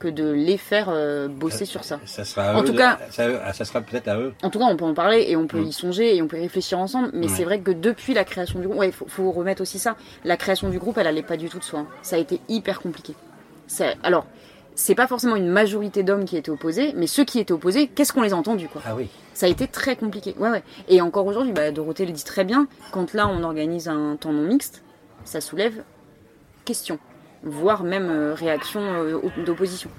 que 0.00 0.08
de 0.08 0.30
les 0.30 0.56
faire 0.56 0.88
euh, 0.88 1.28
bosser 1.28 1.64
sur 1.64 1.84
ça. 1.84 2.00
Ça 2.06 2.24
sera 2.24 2.56
en 2.56 2.64
tout 2.64 2.74
cas, 2.74 2.98
ça, 3.10 3.64
sera 3.64 3.80
peut-être 3.80 4.08
à 4.08 4.18
eux. 4.18 4.32
En 4.42 4.50
tout 4.50 4.58
cas, 4.58 4.64
on 4.64 4.76
peut 4.76 4.84
en 4.84 4.94
parler 4.94 5.26
et 5.28 5.36
on 5.36 5.46
peut 5.46 5.60
mm. 5.60 5.66
y 5.66 5.72
songer 5.72 6.16
et 6.16 6.22
on 6.22 6.26
peut 6.26 6.38
y 6.38 6.42
réfléchir 6.42 6.78
ensemble. 6.78 7.10
Mais 7.12 7.28
c'est 7.28 7.44
vrai 7.44 7.60
que 7.60 7.70
depuis 7.70 8.14
la 8.14 8.24
création 8.24 8.58
du 8.58 8.66
groupe, 8.66 8.80
ouais, 8.80 8.90
faut, 8.90 9.06
faut 9.06 9.30
remettre 9.30 9.62
aussi 9.62 9.78
ça. 9.78 9.96
La 10.24 10.36
création 10.36 10.68
du 10.70 10.78
groupe, 10.78 10.98
elle 10.98 11.06
allait 11.06 11.22
pas 11.22 11.36
du 11.36 11.48
tout 11.48 11.58
de 11.58 11.64
soi. 11.64 11.86
Ça 12.02 12.16
a 12.16 12.18
été 12.18 12.40
hyper 12.48 12.80
compliqué. 12.80 13.14
Alors, 14.02 14.26
c'est 14.74 14.94
pas 14.94 15.06
forcément 15.06 15.36
une 15.36 15.48
majorité 15.48 16.02
d'hommes 16.02 16.24
qui 16.24 16.36
étaient 16.36 16.50
opposés, 16.50 16.92
mais 16.96 17.06
ceux 17.06 17.24
qui 17.24 17.38
étaient 17.38 17.52
opposés, 17.52 17.88
qu'est-ce 17.88 18.12
qu'on 18.12 18.22
les 18.22 18.32
a 18.32 18.36
entendus 18.36 18.68
quoi? 18.68 18.82
Ah 18.86 18.94
oui. 18.96 19.08
Ça 19.34 19.46
a 19.46 19.48
été 19.48 19.66
très 19.68 19.96
compliqué. 19.96 20.34
Ouais 20.38 20.50
ouais. 20.50 20.62
Et 20.88 21.00
encore 21.00 21.26
aujourd'hui, 21.26 21.52
bah, 21.52 21.70
Dorothée 21.70 22.06
le 22.06 22.12
dit 22.12 22.24
très 22.24 22.44
bien. 22.44 22.66
Quand 22.90 23.12
là, 23.14 23.28
on 23.28 23.42
organise 23.42 23.88
un 23.88 24.16
temps 24.16 24.32
non 24.32 24.42
mixte, 24.42 24.82
ça 25.24 25.40
soulève 25.40 25.82
question 26.64 26.98
voire 27.42 27.84
même 27.84 28.08
euh, 28.10 28.34
réaction 28.34 28.80
euh, 28.80 29.20
d'opposition. 29.44 29.90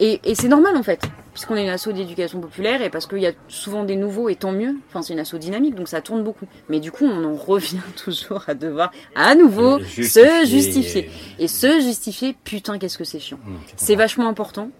Et, 0.00 0.20
c'est 0.34 0.48
normal 0.48 0.76
en 0.76 0.82
fait, 0.82 1.02
puisqu'on 1.32 1.54
est 1.54 1.62
une 1.62 1.68
asso 1.68 1.88
d'éducation 1.92 2.40
populaire 2.40 2.82
et 2.82 2.90
parce 2.90 3.06
qu'il 3.06 3.18
y 3.18 3.26
a 3.26 3.32
souvent 3.46 3.84
des 3.84 3.94
nouveaux 3.94 4.28
et 4.28 4.34
tant 4.34 4.50
mieux. 4.50 4.74
Enfin, 4.88 5.00
c'est 5.00 5.12
une 5.12 5.20
asso 5.20 5.36
dynamique 5.36 5.76
donc 5.76 5.86
ça 5.86 6.00
tourne 6.00 6.24
beaucoup. 6.24 6.46
Mais 6.68 6.80
du 6.80 6.90
coup, 6.90 7.04
on 7.04 7.24
en 7.24 7.36
revient 7.36 7.78
toujours 7.96 8.42
à 8.48 8.54
devoir 8.54 8.90
à 9.14 9.36
nouveau 9.36 9.78
se 9.78 10.44
justifier. 10.44 11.08
Et 11.38 11.46
se 11.46 11.80
justifier, 11.80 12.34
putain, 12.42 12.78
qu'est-ce 12.78 12.98
que 12.98 13.04
c'est 13.04 13.20
chiant. 13.20 13.38
Mmh, 13.44 13.54
c'est 13.76 13.94
vachement 13.94 14.28
important 14.28 14.70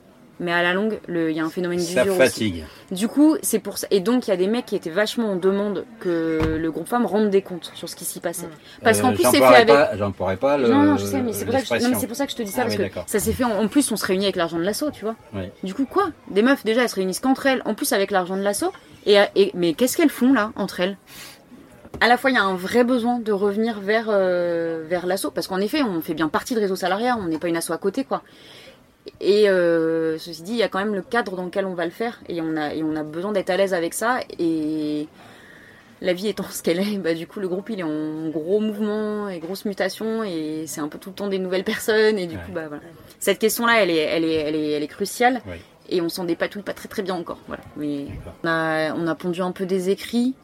mais 0.41 0.53
à 0.53 0.63
la 0.63 0.75
longue, 0.75 0.99
il 1.09 1.31
y 1.31 1.41
a 1.41 1.45
un 1.45 1.51
phénomène 1.51 1.79
d'usure 1.79 2.17
fatigue. 2.17 2.65
Du 2.91 3.09
coup, 3.09 3.37
c'est 3.43 3.59
pour 3.59 3.79
ça. 3.79 3.87
Et 3.91 4.01
donc, 4.01 4.27
il 4.27 4.31
y 4.31 4.33
a 4.33 4.37
des 4.37 4.47
mecs 4.47 4.67
qui 4.67 4.77
étaient 4.77 4.91
vachement 4.91 5.33
en 5.33 5.37
demande 5.37 5.85
que 6.01 6.59
le 6.61 6.71
groupe 6.71 6.89
femme 6.89 7.07
rende 7.07 7.31
des 7.31 7.43
comptes 7.43 7.71
sur 7.75 7.89
ce 7.89 7.97
qui 7.97 8.05
s'y 8.05 8.21
passait. 8.21 8.49
Parce 8.83 9.01
qu'en 9.01 9.13
euh, 9.13 9.15
plus, 9.15 9.25
c'est 9.25 9.39
fait 9.39 9.45
avec. 9.45 9.77
J'en 9.97 10.13
pourrais 10.13 10.37
pas 10.37 10.57
le. 10.57 10.69
Non, 10.69 10.83
non, 10.83 10.97
je 10.97 11.05
sais, 11.05 11.23
mais 11.23 11.33
c'est 11.33 11.45
pour, 11.45 11.55
ça 11.55 12.27
que 12.27 12.33
je 12.33 12.37
te 12.37 12.43
dis 12.43 12.51
ça. 12.51 12.63
Ah 12.63 12.65
parce 12.65 12.77
que 12.77 12.83
ça 13.07 13.19
s'est 13.19 13.33
fait. 13.33 13.45
En, 13.45 13.69
plus, 13.69 13.91
on 13.93 13.97
se 13.97 14.05
réunit 14.05 14.25
avec 14.25 14.37
l'argent 14.37 14.59
de 14.59 14.65
l'assaut, 14.65 14.91
tu 14.91 15.05
vois. 15.05 15.17
Du 15.63 15.75
coup, 15.75 15.87
quoi? 15.87 16.11
Des 16.31 16.43
meufs, 16.43 16.65
déjà, 16.65 16.83
elles 16.83 16.89
se 16.89 16.97
réunissent 16.97 17.21
qu'entre 17.21 17.47
elles, 17.47 17.63
en 17.65 17.75
plus 17.75 17.93
avec 17.93 18.11
l'argent 18.11 18.37
de 18.37 18.43
l'assaut. 18.43 18.73
Et, 19.07 19.51
mais 19.55 19.75
qu'est-ce 19.75 19.97
qu'elles 19.97 20.11
font 20.11 20.33
là, 20.33 20.53
entre 20.57 20.81
elles? 20.81 20.97
À 22.01 22.09
la 22.09 22.17
fois, 22.17 22.31
il 22.31 22.35
y 22.35 22.39
a 22.39 22.43
un 22.43 22.57
vrai 22.57 22.85
besoin 22.85 23.21
de 23.21 23.33
revenir 23.33 23.79
vers, 23.81 24.07
euh, 24.09 24.85
vers 24.89 25.07
l'assaut, 25.07 25.31
parce 25.31 25.47
qu'en 25.47 25.61
effet, 25.61 25.83
on 25.83 26.01
fait 26.01 26.15
bien 26.15 26.29
partie 26.29 26.55
de 26.55 26.61
réseau 26.61 26.75
salariat, 26.75 27.17
on 27.17 27.29
n'est 27.29 27.39
pas 27.39 27.49
une 27.49 27.57
asso 27.57 27.71
à 27.71 27.79
côté, 27.79 28.05
quoi. 28.05 28.23
Et 29.21 29.49
euh, 29.49 30.19
ceci 30.19 30.43
dit, 30.43 30.53
il 30.53 30.59
y 30.59 30.63
a 30.63 30.69
quand 30.69 30.79
même 30.79 30.95
le 30.95 31.03
cadre 31.03 31.37
dans 31.37 31.45
lequel 31.45 31.67
on 31.67 31.75
va 31.75 31.85
le 31.85 31.91
faire 31.91 32.21
et 32.29 32.41
on 32.41 32.57
a, 32.57 32.75
et 32.75 32.83
on 32.83 32.95
a 32.97 33.03
besoin 33.03 33.33
d'être 33.33 33.51
à 33.51 33.57
l'aise 33.57 33.75
avec 33.75 33.95
ça. 33.95 34.21
Et 34.39 35.09
la 36.01 36.13
vie 36.13 36.29
étant 36.29 36.45
ce 36.51 36.63
qu'elle 36.63 36.81
est, 36.81 36.99
bah, 36.99 37.15
du 37.15 37.27
coup, 37.27 37.41
le 37.41 37.49
groupe 37.49 37.71
il 37.71 37.81
est 37.81 37.85
en 37.85 38.29
gros 38.29 38.61
mouvement 38.61 39.29
et 39.29 39.39
grosse 39.39 39.65
mutation 39.65 40.23
et 40.25 40.65
c'est 40.67 40.81
un 40.81 40.89
peu 40.89 40.99
tout 40.99 41.11
le 41.11 41.15
temps 41.15 41.29
des 41.29 41.39
nouvelles 41.39 41.65
personnes. 41.65 42.19
Et 42.19 42.27
du 42.27 42.37
coup, 42.37 42.53
bah, 42.53 42.69
voilà. 42.69 42.83
Cette 43.19 43.39
question-là, 43.39 43.83
elle 43.83 43.91
est, 43.91 43.97
elle, 43.97 44.25
est, 44.25 44.35
elle, 44.35 44.55
est, 44.57 44.71
elle 44.73 44.83
est 44.83 44.89
cruciale 44.89 45.43
et 45.89 46.01
on 46.01 46.09
s'en 46.09 46.25
dépatouille 46.25 46.63
pas 46.63 46.75
très 46.75 46.89
très 46.89 47.03
bien 47.03 47.15
encore. 47.15 47.39
Voilà. 47.47 47.63
Mais 47.77 48.07
on 48.43 48.49
a, 48.49 48.95
on 48.95 49.07
a 49.07 49.15
pondu 49.15 49.41
un 49.43 49.53
peu 49.53 49.67
des 49.67 49.91
écrits 49.91 50.35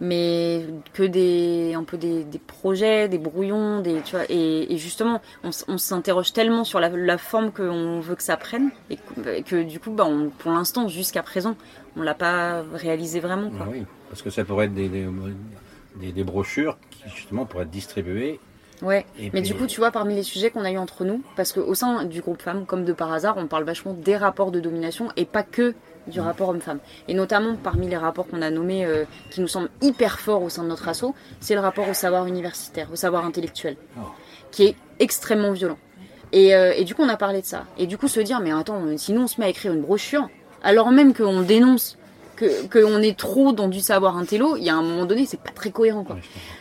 mais 0.00 0.64
que 0.92 1.02
des 1.02 1.74
un 1.74 1.84
peu 1.84 1.96
des, 1.96 2.24
des 2.24 2.38
projets, 2.38 3.08
des 3.08 3.18
brouillons, 3.18 3.80
des 3.80 4.00
tu 4.02 4.16
vois 4.16 4.24
et, 4.28 4.72
et 4.72 4.76
justement 4.76 5.20
on, 5.44 5.50
on 5.66 5.78
s'interroge 5.78 6.32
tellement 6.32 6.64
sur 6.64 6.80
la, 6.80 6.88
la 6.88 7.18
forme 7.18 7.50
qu'on 7.50 8.00
veut 8.00 8.14
que 8.14 8.22
ça 8.22 8.36
prenne 8.36 8.70
et 8.90 8.98
que, 9.42 9.62
du 9.62 9.80
coup 9.80 9.90
bah 9.90 10.06
on, 10.06 10.30
pour 10.30 10.52
l'instant 10.52 10.88
jusqu'à 10.88 11.22
présent 11.22 11.56
on 11.96 12.02
l'a 12.02 12.14
pas 12.14 12.62
réalisé 12.74 13.20
vraiment 13.20 13.50
quoi. 13.50 13.60
Ah 13.62 13.68
oui, 13.70 13.84
parce 14.08 14.22
que 14.22 14.30
ça 14.30 14.44
pourrait 14.44 14.66
être 14.66 14.74
des, 14.74 14.88
des, 14.88 16.12
des, 16.12 16.24
brochures 16.24 16.78
qui 16.90 17.02
justement 17.14 17.44
pourraient 17.44 17.64
être 17.64 17.70
distribuées. 17.70 18.38
Ouais, 18.80 19.04
mais 19.32 19.42
du 19.42 19.54
coup, 19.54 19.66
tu 19.66 19.80
vois, 19.80 19.90
parmi 19.90 20.14
les 20.14 20.22
sujets 20.22 20.50
qu'on 20.50 20.64
a 20.64 20.70
eu 20.70 20.78
entre 20.78 21.04
nous, 21.04 21.20
parce 21.34 21.52
qu'au 21.52 21.74
sein 21.74 22.04
du 22.04 22.20
groupe 22.20 22.40
femmes, 22.40 22.64
comme 22.64 22.84
de 22.84 22.92
par 22.92 23.12
hasard, 23.12 23.36
on 23.36 23.48
parle 23.48 23.64
vachement 23.64 23.92
des 23.92 24.16
rapports 24.16 24.52
de 24.52 24.60
domination 24.60 25.08
et 25.16 25.24
pas 25.24 25.42
que 25.42 25.74
du 26.08 26.20
rapport 26.20 26.48
homme-femme. 26.48 26.78
Et 27.06 27.14
notamment 27.14 27.56
parmi 27.56 27.88
les 27.88 27.96
rapports 27.96 28.26
qu'on 28.26 28.42
a 28.42 28.50
nommés 28.50 28.84
euh, 28.84 29.04
qui 29.30 29.40
nous 29.40 29.48
semblent 29.48 29.70
hyper 29.80 30.18
forts 30.18 30.42
au 30.42 30.48
sein 30.48 30.62
de 30.62 30.68
notre 30.68 30.88
asso, 30.88 31.14
c'est 31.40 31.54
le 31.54 31.60
rapport 31.60 31.88
au 31.88 31.94
savoir 31.94 32.26
universitaire, 32.26 32.88
au 32.92 32.96
savoir 32.96 33.24
intellectuel, 33.24 33.76
oh. 33.96 34.02
qui 34.50 34.64
est 34.64 34.76
extrêmement 34.98 35.52
violent. 35.52 35.78
Et, 36.32 36.54
euh, 36.54 36.72
et, 36.76 36.84
du 36.84 36.94
coup, 36.94 37.02
on 37.02 37.08
a 37.08 37.16
parlé 37.16 37.40
de 37.40 37.46
ça. 37.46 37.64
Et 37.78 37.86
du 37.86 37.96
coup, 37.96 38.08
se 38.08 38.20
dire, 38.20 38.40
mais 38.40 38.52
attends, 38.52 38.82
si 38.96 39.12
nous 39.12 39.22
on 39.22 39.26
se 39.26 39.40
met 39.40 39.46
à 39.46 39.48
écrire 39.50 39.72
une 39.72 39.80
brochure, 39.80 40.28
alors 40.62 40.90
même 40.90 41.14
qu'on 41.14 41.42
dénonce 41.42 41.97
que 42.38 42.66
qu'on 42.68 43.02
est 43.02 43.18
trop 43.18 43.52
dans 43.52 43.68
du 43.68 43.80
savoir 43.80 44.16
intello, 44.16 44.56
il 44.56 44.62
y 44.64 44.70
a 44.70 44.74
un 44.74 44.82
moment 44.82 45.04
donné, 45.06 45.26
c'est 45.26 45.40
pas 45.40 45.50
très 45.50 45.70
cohérent 45.70 46.04
quoi. 46.04 46.16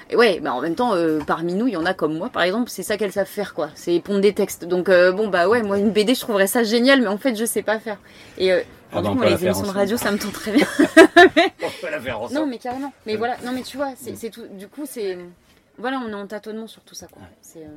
Et 0.10 0.16
ouais, 0.16 0.40
bah 0.40 0.54
en 0.54 0.62
même 0.62 0.76
temps, 0.76 0.94
euh, 0.96 1.20
parmi 1.26 1.54
nous, 1.54 1.68
il 1.68 1.74
y 1.74 1.78
en 1.78 1.86
a 1.86 1.94
comme 1.94 2.18
moi, 2.18 2.30
par 2.30 2.44
exemple, 2.44 2.70
c'est 2.70 2.84
ça 2.84 2.98
qu'elles 2.98 3.12
savent 3.12 3.28
faire 3.28 3.54
quoi, 3.54 3.70
c'est 3.76 4.00
pondre 4.00 4.22
des 4.22 4.34
textes. 4.34 4.66
Donc 4.66 4.90
euh, 4.90 5.12
bon 5.12 5.28
bah 5.28 5.48
ouais, 5.48 5.62
moi 5.64 5.78
une 5.78 5.92
BD, 5.92 6.16
je 6.16 6.22
trouverais 6.22 6.48
ça 6.48 6.64
génial, 6.64 7.02
mais 7.02 7.08
en 7.08 7.18
fait, 7.18 7.36
je 7.36 7.46
sais 7.46 7.62
pas 7.62 7.80
faire. 7.80 7.98
Et 8.38 8.52
euh, 8.52 8.62
Ah 8.92 9.02
on 9.04 9.16
peut 9.16 9.26
la 9.26 9.32
les 9.32 9.46
émissions 9.46 9.66
de 9.66 9.70
radio, 9.72 9.98
ça 9.98 10.12
me 10.12 10.18
tente 10.18 10.34
très 10.34 10.52
bien. 10.52 10.68
On 11.20 11.82
peut 11.82 11.92
la 11.92 12.00
faire 12.00 12.22
ensemble. 12.22 12.40
Non, 12.40 12.46
mais 12.48 12.58
carrément. 12.58 12.94
Mais 13.06 13.16
voilà, 13.18 13.36
non, 13.46 13.52
mais 13.52 13.62
tu 13.62 13.78
vois, 13.78 13.92
c'est 13.98 14.16
c'est 14.16 14.30
tout. 14.30 14.46
Du 14.54 14.68
coup, 14.68 14.86
c'est. 14.86 15.18
Voilà, 15.78 16.02
on 16.04 16.10
est 16.10 16.16
en 16.16 16.26
tâtonnement 16.26 16.68
sur 16.68 16.82
tout 16.82 16.96
ça, 16.96 17.08
quoi. 17.08 17.22
C'est. 17.42 17.68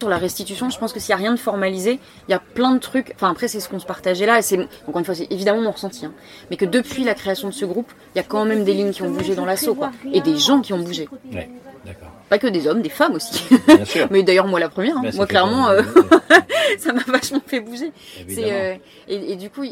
Sur 0.00 0.10
la 0.10 0.18
restitution, 0.18 0.68
je 0.68 0.78
pense 0.78 0.92
que 0.92 1.00
s'il 1.00 1.14
n'y 1.14 1.20
a 1.20 1.24
rien 1.24 1.32
de 1.32 1.38
formalisé, 1.38 1.98
il 2.28 2.30
y 2.30 2.34
a 2.34 2.38
plein 2.38 2.72
de 2.72 2.78
trucs. 2.78 3.12
Enfin, 3.14 3.30
après, 3.30 3.48
c'est 3.48 3.60
ce 3.60 3.68
qu'on 3.68 3.78
se 3.78 3.86
partageait 3.86 4.26
là. 4.26 4.38
Et 4.38 4.42
c'est, 4.42 4.58
encore 4.86 4.98
une 4.98 5.04
fois, 5.06 5.14
c'est 5.14 5.26
évidemment 5.30 5.62
mon 5.62 5.70
ressenti. 5.70 6.04
hein. 6.04 6.12
Mais 6.50 6.56
que 6.58 6.66
depuis 6.66 7.02
la 7.02 7.14
création 7.14 7.48
de 7.48 7.54
ce 7.54 7.64
groupe, 7.64 7.90
il 8.14 8.18
y 8.18 8.20
a 8.20 8.24
quand 8.24 8.44
même 8.44 8.62
des 8.64 8.74
lignes 8.74 8.90
qui 8.92 9.02
ont 9.02 9.10
bougé 9.10 9.34
dans 9.34 9.46
l'assaut, 9.46 9.74
quoi. 9.74 9.90
Et 10.12 10.20
des 10.20 10.36
gens 10.36 10.60
qui 10.60 10.74
ont 10.74 10.78
bougé. 10.80 11.08
Ouais, 11.32 11.48
d'accord. 11.86 12.08
Pas 12.28 12.38
que 12.38 12.46
des 12.48 12.66
hommes, 12.66 12.82
des 12.82 12.88
femmes 12.90 13.14
aussi. 13.14 13.42
Bien 13.66 13.84
sûr. 13.86 14.08
Mais 14.10 14.22
d'ailleurs, 14.22 14.48
moi 14.48 14.60
la 14.60 14.68
première. 14.68 14.98
hein. 14.98 15.02
Bah, 15.04 15.10
moi, 15.14 15.26
clairement, 15.26 15.68
euh, 15.70 15.80
ça 16.78 16.92
m'a 16.92 17.02
vachement 17.06 17.40
fait 17.46 17.60
bouger. 17.60 17.90
C'est, 18.28 18.52
euh, 18.52 18.74
et, 19.08 19.32
et 19.32 19.36
du 19.36 19.48
coup, 19.48 19.62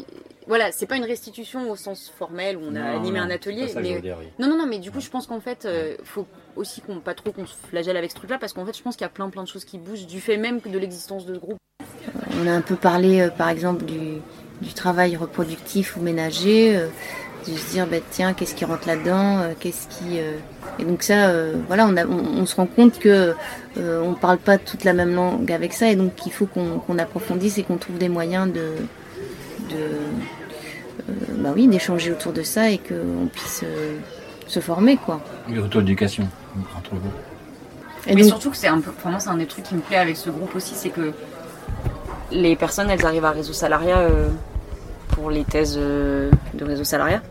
voilà, 0.47 0.71
c'est 0.71 0.85
pas 0.85 0.95
une 0.97 1.05
restitution 1.05 1.69
au 1.71 1.75
sens 1.75 2.11
formel 2.17 2.57
où 2.57 2.61
on 2.63 2.75
a 2.75 2.79
Non, 2.79 2.99
animé 2.99 3.19
non, 3.19 3.25
un 3.25 3.29
atelier. 3.31 3.63
pas 3.63 3.67
ça 3.69 3.79
que 3.81 3.85
je 3.85 3.89
mais 3.89 3.95
veux 3.95 4.01
dire, 4.01 4.17
oui. 4.19 4.27
non, 4.39 4.47
non, 4.47 4.57
non, 4.57 4.65
mais 4.67 4.79
du 4.79 4.91
coup, 4.91 4.99
je 5.01 5.09
pense 5.09 5.25
qu'en 5.27 5.39
fait, 5.39 5.65
euh, 5.65 5.95
faut 6.03 6.27
aussi 6.55 6.81
qu'on 6.81 6.99
pas 6.99 7.13
trop 7.15 7.31
qu'on 7.31 7.45
se 7.45 7.55
flagelle 7.69 7.97
avec 7.97 8.11
ce 8.11 8.15
truc-là, 8.15 8.37
parce 8.39 8.53
qu'en 8.53 8.65
fait, 8.65 8.77
je 8.77 8.81
pense 8.83 8.95
qu'il 8.95 9.03
y 9.03 9.07
a 9.07 9.09
plein, 9.09 9.29
plein 9.29 9.43
de 9.43 9.47
choses 9.47 9.65
qui 9.65 9.77
bougent 9.77 10.07
du 10.07 10.21
fait 10.21 10.37
même 10.37 10.59
de 10.65 10.77
l'existence 10.77 11.25
de 11.25 11.33
ce 11.35 11.39
groupe. 11.39 11.57
On 12.41 12.47
a 12.47 12.51
un 12.51 12.61
peu 12.61 12.75
parlé, 12.75 13.21
euh, 13.21 13.29
par 13.29 13.49
exemple, 13.49 13.85
du, 13.85 14.19
du 14.61 14.73
travail 14.73 15.15
reproductif 15.15 15.97
ou 15.97 16.01
ménager, 16.01 16.75
euh, 16.77 16.87
de 17.47 17.51
se 17.53 17.71
dire, 17.71 17.87
bah, 17.87 17.97
tiens, 18.11 18.33
qu'est-ce 18.33 18.55
qui 18.55 18.65
rentre 18.65 18.87
là-dedans, 18.87 19.39
euh, 19.39 19.53
qu'est-ce 19.59 19.87
qui... 19.87 20.19
euh, 20.19 20.37
Et 20.79 20.83
donc 20.83 21.01
ça, 21.03 21.29
euh, 21.29 21.55
voilà, 21.67 21.87
on, 21.87 21.95
a- 21.97 22.05
on, 22.05 22.41
on 22.41 22.45
se 22.45 22.55
rend 22.55 22.65
compte 22.67 22.99
que 22.99 23.33
euh, 23.77 24.01
on 24.01 24.13
parle 24.13 24.37
pas 24.37 24.57
toute 24.57 24.83
la 24.83 24.93
même 24.93 25.13
langue 25.15 25.51
avec 25.51 25.73
ça, 25.73 25.89
et 25.89 25.95
donc 25.95 26.25
il 26.25 26.31
faut 26.31 26.45
qu'on 26.45 26.97
approfondisse 26.99 27.57
et 27.57 27.63
qu'on 27.63 27.77
trouve 27.77 27.97
des 27.97 28.09
moyens 28.09 28.51
de... 28.51 28.61
de 29.69 29.77
bah 31.07 31.51
oui, 31.55 31.67
d'échanger 31.67 32.11
autour 32.11 32.33
de 32.33 32.41
ça 32.43 32.69
et 32.69 32.77
qu'on 32.79 33.27
puisse 33.27 33.61
euh, 33.63 33.97
se 34.47 34.59
former, 34.59 34.97
quoi. 34.97 35.19
Oui, 35.49 35.59
auto-éducation 35.59 36.27
entre 36.77 36.95
vous. 36.95 37.11
Et 38.07 38.15
mais 38.15 38.21
donc- 38.21 38.29
surtout 38.29 38.51
que 38.51 38.57
c'est 38.57 38.67
un 38.67 38.79
peu, 38.81 38.91
pour 38.91 39.09
moi, 39.11 39.19
c'est 39.19 39.29
un 39.29 39.37
des 39.37 39.45
trucs 39.45 39.65
qui 39.65 39.75
me 39.75 39.81
plaît 39.81 39.97
avec 39.97 40.17
ce 40.17 40.29
groupe 40.29 40.55
aussi, 40.55 40.73
c'est 40.75 40.89
que 40.89 41.11
les 42.31 42.55
personnes, 42.55 42.89
elles 42.89 43.05
arrivent 43.05 43.25
à 43.25 43.31
réseau 43.31 43.53
salariat 43.53 43.99
euh, 43.99 44.27
pour 45.09 45.29
les 45.29 45.43
thèses 45.43 45.75
euh, 45.77 46.29
de 46.53 46.65
réseau 46.65 46.83
salariat. 46.83 47.21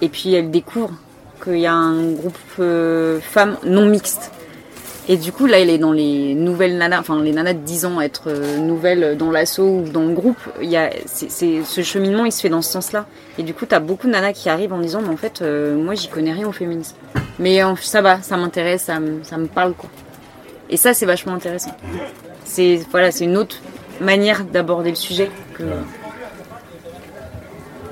Et 0.00 0.08
puis 0.08 0.34
elles 0.34 0.50
découvrent 0.50 0.94
qu'il 1.42 1.58
y 1.58 1.66
a 1.66 1.72
un 1.74 2.12
groupe 2.12 2.36
euh, 2.60 3.20
femmes 3.20 3.56
non 3.64 3.86
mixte. 3.86 4.30
Et 5.10 5.16
du 5.16 5.32
coup, 5.32 5.46
là, 5.46 5.58
elle 5.58 5.70
est 5.70 5.78
dans 5.78 5.92
les 5.92 6.34
nouvelles 6.34 6.76
nanas, 6.76 7.00
enfin 7.00 7.22
les 7.22 7.32
nanas 7.32 7.54
de 7.54 7.60
10 7.60 7.86
ans, 7.86 7.98
être 8.00 8.24
euh, 8.26 8.58
nouvelles 8.58 9.16
dans 9.16 9.30
l'assaut 9.30 9.66
ou 9.80 9.88
dans 9.88 10.02
le 10.04 10.12
groupe. 10.12 10.36
Il 10.60 10.68
y 10.68 10.76
a, 10.76 10.90
c'est, 11.06 11.62
ce 11.64 11.82
cheminement, 11.82 12.26
il 12.26 12.32
se 12.32 12.42
fait 12.42 12.50
dans 12.50 12.60
ce 12.60 12.70
sens-là. 12.70 13.06
Et 13.38 13.42
du 13.42 13.54
coup, 13.54 13.64
t'as 13.64 13.80
beaucoup 13.80 14.06
de 14.06 14.12
nanas 14.12 14.34
qui 14.34 14.50
arrivent 14.50 14.74
en 14.74 14.78
disant, 14.80 15.00
mais 15.00 15.08
en 15.08 15.16
fait, 15.16 15.40
euh, 15.40 15.74
moi, 15.76 15.94
j'y 15.94 16.08
connais 16.08 16.32
rien 16.32 16.46
au 16.46 16.52
féminisme. 16.52 16.94
Mais 17.38 17.60
ça 17.80 18.02
va, 18.02 18.20
ça 18.20 18.36
m'intéresse, 18.36 18.82
ça, 18.82 19.00
me- 19.00 19.46
parle, 19.46 19.72
quoi. 19.72 19.88
Et 20.68 20.76
ça, 20.76 20.92
c'est 20.92 21.06
vachement 21.06 21.32
intéressant. 21.32 21.74
C'est, 22.44 22.78
voilà, 22.90 23.10
c'est 23.10 23.24
une 23.24 23.38
autre 23.38 23.56
manière 24.02 24.44
d'aborder 24.44 24.90
le 24.90 24.96
sujet. 24.96 25.30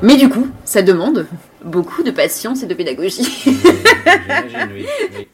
Mais 0.03 0.17
du 0.17 0.29
coup, 0.29 0.49
ça 0.67 0.83
demande 0.83 1.27
beaucoup 1.65 2.03
de 2.03 2.11
patience 2.11 2.63
et 2.63 2.67
de 2.67 2.75
pédagogie. 2.75 3.25
J'imagine, 3.47 4.71
oui. 4.75 4.87
oui. 5.17 5.29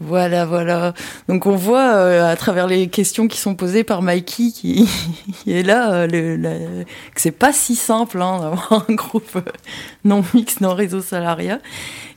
Voilà, 0.00 0.44
voilà. 0.44 0.92
Donc 1.26 1.46
on 1.46 1.56
voit 1.56 1.94
euh, 1.94 2.30
à 2.30 2.36
travers 2.36 2.66
les 2.66 2.88
questions 2.88 3.28
qui 3.28 3.38
sont 3.38 3.54
posées 3.54 3.82
par 3.82 4.02
Mikey 4.02 4.50
qui, 4.50 4.86
qui 5.42 5.52
est 5.52 5.62
là 5.62 5.92
euh, 5.92 6.06
le, 6.06 6.84
que 7.14 7.20
c'est 7.20 7.30
pas 7.30 7.52
si 7.52 7.74
simple 7.74 8.20
hein, 8.20 8.40
d'avoir 8.40 8.84
un 8.88 8.94
groupe 8.94 9.36
euh, 9.36 9.52
non 10.04 10.22
mixte 10.34 10.60
dans 10.60 10.74
réseau 10.74 11.00
salariat. 11.00 11.60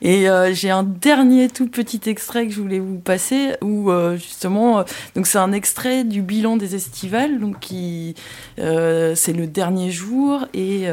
Et 0.02 0.30
euh, 0.30 0.54
j'ai 0.54 0.70
un 0.70 0.82
dernier 0.82 1.48
tout 1.48 1.68
petit 1.68 2.00
extrait 2.06 2.46
que 2.46 2.52
je 2.54 2.60
voulais 2.60 2.78
vous 2.78 2.98
passer 2.98 3.52
où 3.60 3.90
euh, 3.90 4.16
justement 4.16 4.78
euh, 4.78 4.82
donc 5.14 5.26
c'est 5.26 5.38
un 5.38 5.52
extrait 5.52 6.04
du 6.04 6.22
bilan 6.22 6.56
des 6.56 6.74
estivales 6.74 7.38
donc 7.38 7.60
qui 7.60 8.14
c'est 8.56 9.32
le 9.32 9.46
dernier 9.46 9.90
jour 9.90 10.46
et 10.54 10.84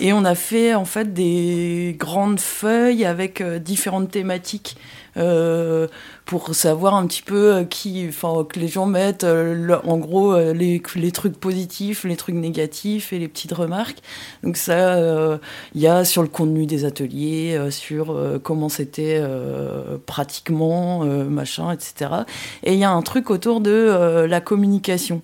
et 0.00 0.12
on 0.12 0.24
a 0.24 0.34
fait 0.34 0.74
en 0.74 0.84
fait 0.84 1.12
des 1.12 1.96
grandes 1.98 2.40
feuilles 2.40 3.04
avec 3.04 3.42
différentes 3.42 4.10
thématiques 4.10 4.76
euh, 5.16 5.88
pour 6.24 6.54
savoir 6.54 6.94
un 6.94 7.06
petit 7.06 7.22
peu 7.22 7.54
euh, 7.54 7.64
qui, 7.64 8.06
enfin 8.08 8.44
que 8.48 8.58
les 8.58 8.68
gens 8.68 8.86
mettent 8.86 9.24
euh, 9.24 9.54
le- 9.54 9.86
en 9.86 9.98
gros 9.98 10.32
euh, 10.34 10.52
les, 10.54 10.82
les 10.96 11.12
trucs 11.12 11.38
positifs, 11.38 12.04
les 12.04 12.16
trucs 12.16 12.34
négatifs 12.34 13.12
et 13.12 13.18
les 13.18 13.28
petites 13.28 13.52
remarques. 13.52 13.98
Donc 14.42 14.56
ça, 14.56 14.98
il 15.74 15.80
y 15.80 15.86
a 15.86 16.04
sur 16.04 16.22
le 16.22 16.28
contenu 16.28 16.66
des 16.66 16.84
ateliers, 16.84 17.58
sur 17.70 18.16
comment 18.42 18.68
c'était 18.68 19.22
pratiquement, 20.06 21.04
machin, 21.04 21.72
etc. 21.72 22.24
Et 22.64 22.74
il 22.74 22.78
y 22.78 22.84
a 22.84 22.90
un 22.90 23.02
truc 23.02 23.30
autour 23.30 23.60
de 23.60 24.26
la 24.28 24.40
communication. 24.40 25.22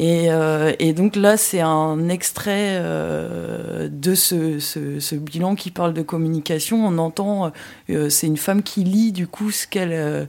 Et, 0.00 0.30
euh, 0.30 0.72
et 0.78 0.94
donc 0.94 1.14
là, 1.14 1.36
c'est 1.36 1.60
un 1.60 2.08
extrait 2.08 2.78
euh, 2.80 3.86
de 3.92 4.14
ce, 4.14 5.14
bilan 5.14 5.54
qui 5.54 5.70
parle 5.70 5.92
de 5.92 6.00
communication. 6.00 6.86
On 6.86 6.96
entend, 6.96 7.52
euh, 7.90 8.08
c'est 8.08 8.26
une 8.26 8.38
femme 8.38 8.62
qui 8.62 8.82
lit 8.82 9.12
du 9.12 9.26
coup 9.26 9.50
ce 9.50 9.66
qu'elle 9.66 10.26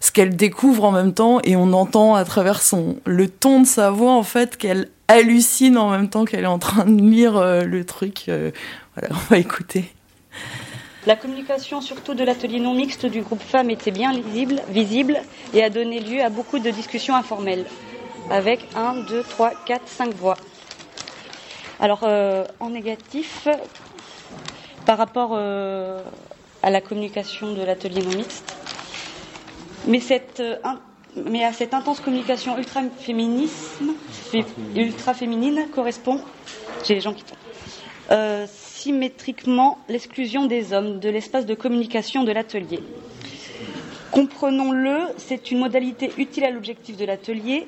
ce 0.00 0.10
qu'elle 0.10 0.36
découvre 0.36 0.84
en 0.84 0.92
même 0.92 1.12
temps, 1.12 1.40
et 1.44 1.54
on 1.54 1.72
entend 1.74 2.14
à 2.14 2.24
travers 2.24 2.62
son 2.62 2.96
le 3.04 3.28
ton 3.28 3.60
de 3.60 3.66
sa 3.66 3.90
voix 3.90 4.12
en 4.12 4.22
fait 4.22 4.56
qu'elle 4.56 4.88
hallucine 5.08 5.76
en 5.76 5.90
même 5.90 6.08
temps 6.08 6.24
qu'elle 6.24 6.44
est 6.44 6.46
en 6.46 6.58
train 6.58 6.86
de 6.86 7.00
lire 7.02 7.38
le 7.64 7.84
truc. 7.84 8.24
Voilà, 8.26 9.08
on 9.10 9.30
va 9.30 9.38
écouter. 9.38 9.92
La 11.06 11.16
communication, 11.16 11.82
surtout 11.82 12.14
de 12.14 12.24
l'atelier 12.24 12.60
non 12.60 12.74
mixte 12.74 13.04
du 13.04 13.20
groupe 13.20 13.42
femmes, 13.42 13.68
était 13.68 13.90
bien 13.90 14.12
lisible, 14.12 14.62
visible 14.70 15.20
et 15.52 15.62
a 15.62 15.68
donné 15.68 16.00
lieu 16.00 16.22
à 16.22 16.30
beaucoup 16.30 16.58
de 16.58 16.70
discussions 16.70 17.14
informelles, 17.14 17.64
avec 18.30 18.66
1, 18.74 18.94
2, 19.08 19.22
3, 19.22 19.52
4, 19.66 19.82
5 19.88 20.14
voix. 20.14 20.36
Alors, 21.80 22.00
euh, 22.04 22.44
en 22.60 22.70
négatif, 22.70 23.48
par 24.86 24.98
rapport 24.98 25.30
euh, 25.34 26.00
à 26.62 26.70
la 26.70 26.80
communication 26.80 27.52
de 27.52 27.62
l'atelier 27.62 28.02
non 28.02 28.16
mixte, 28.16 28.54
mais, 29.86 30.00
euh, 30.40 30.56
mais 31.26 31.44
à 31.44 31.52
cette 31.52 31.74
intense 31.74 32.00
communication 32.00 32.56
ultra-féminisme, 32.56 33.92
fé- 34.10 34.44
ultra-féminine 34.76 35.66
correspond, 35.74 36.20
j'ai 36.86 36.94
les 36.94 37.00
gens 37.00 37.12
qui 37.12 37.24
tombent, 37.24 38.46
symétriquement 38.46 39.78
l'exclusion 39.88 40.46
des 40.46 40.72
hommes 40.72 41.00
de 41.00 41.08
l'espace 41.08 41.46
de 41.46 41.54
communication 41.54 42.22
de 42.24 42.32
l'atelier. 42.32 42.80
Comprenons-le, 44.10 44.98
c'est 45.16 45.50
une 45.50 45.58
modalité 45.58 46.12
utile 46.18 46.44
à 46.44 46.50
l'objectif 46.50 46.96
de 46.96 47.04
l'atelier. 47.04 47.66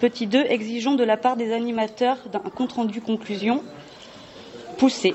Petit 0.00 0.26
2, 0.28 0.44
exigeons 0.48 0.94
de 0.94 1.02
la 1.02 1.16
part 1.16 1.36
des 1.36 1.52
animateurs 1.52 2.18
d'un 2.32 2.38
compte-rendu 2.38 3.00
conclusion 3.00 3.62
poussé, 4.78 5.14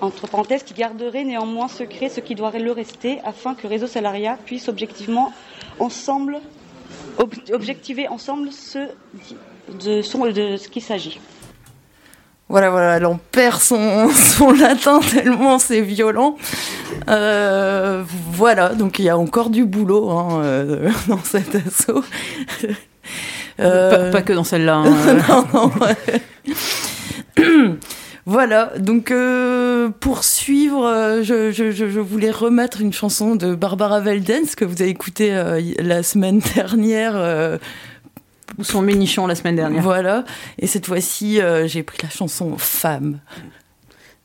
entre 0.00 0.26
parenthèses, 0.26 0.62
qui 0.62 0.72
garderait 0.72 1.24
néanmoins 1.24 1.68
secret 1.68 2.08
ce 2.08 2.20
qui 2.20 2.34
doit 2.34 2.50
le 2.50 2.72
rester 2.72 3.18
afin 3.24 3.54
que 3.54 3.66
Réseau 3.66 3.86
Salariat 3.86 4.38
puisse 4.46 4.68
objectivement 4.68 5.32
ensemble, 5.78 6.38
ob- 7.18 7.34
objectiver 7.52 8.08
ensemble 8.08 8.52
ce, 8.52 8.78
de, 9.84 10.00
de 10.32 10.56
ce 10.56 10.68
qu'il 10.68 10.82
s'agit. 10.82 11.20
Voilà, 12.48 12.70
voilà, 12.70 12.96
elle 12.96 13.06
en 13.06 13.20
perd 13.30 13.60
son, 13.60 14.08
son 14.14 14.50
latin 14.52 15.00
tellement 15.00 15.58
c'est 15.58 15.82
violent. 15.82 16.36
Euh, 17.08 18.02
voilà, 18.32 18.70
donc 18.70 18.98
il 18.98 19.04
y 19.04 19.10
a 19.10 19.18
encore 19.18 19.50
du 19.50 19.66
boulot 19.66 20.08
hein, 20.10 20.40
euh, 20.42 20.90
dans 21.08 21.22
cet 21.22 21.54
assaut. 21.54 22.02
Pas- 23.60 24.10
pas 24.10 24.22
que 24.22 24.32
dans 24.32 24.44
celle-là, 24.44 24.76
hein. 24.76 25.16
non, 25.28 25.70
non. 25.70 25.72
Voilà, 28.26 28.72
donc 28.78 29.10
euh, 29.10 29.88
pour 29.88 30.24
suivre, 30.24 30.84
euh, 30.86 31.22
je, 31.22 31.50
je- 31.50 31.70
je- 31.72 31.88
je 31.88 32.00
voulais 32.00 32.30
remettre 32.30 32.80
une 32.80 32.92
chanson 32.92 33.34
de 33.34 33.54
Barbara 33.54 33.98
Veldens 34.00 34.54
que 34.56 34.64
vous 34.64 34.80
avez 34.82 34.90
écoutée 34.90 35.34
euh, 35.34 35.60
la 35.78 36.02
semaine 36.02 36.40
dernière. 36.54 37.14
euh, 37.16 37.56
Ou 38.58 38.62
son 38.64 38.82
ménichon 38.82 39.26
la 39.26 39.34
semaine 39.34 39.56
dernière. 39.56 39.82
Voilà, 39.82 40.24
et 40.58 40.66
cette 40.66 40.86
fois-ci, 40.86 41.40
euh, 41.40 41.66
j'ai 41.66 41.82
pris 41.82 41.98
la 42.02 42.10
chanson 42.10 42.56
Femme. 42.58 43.20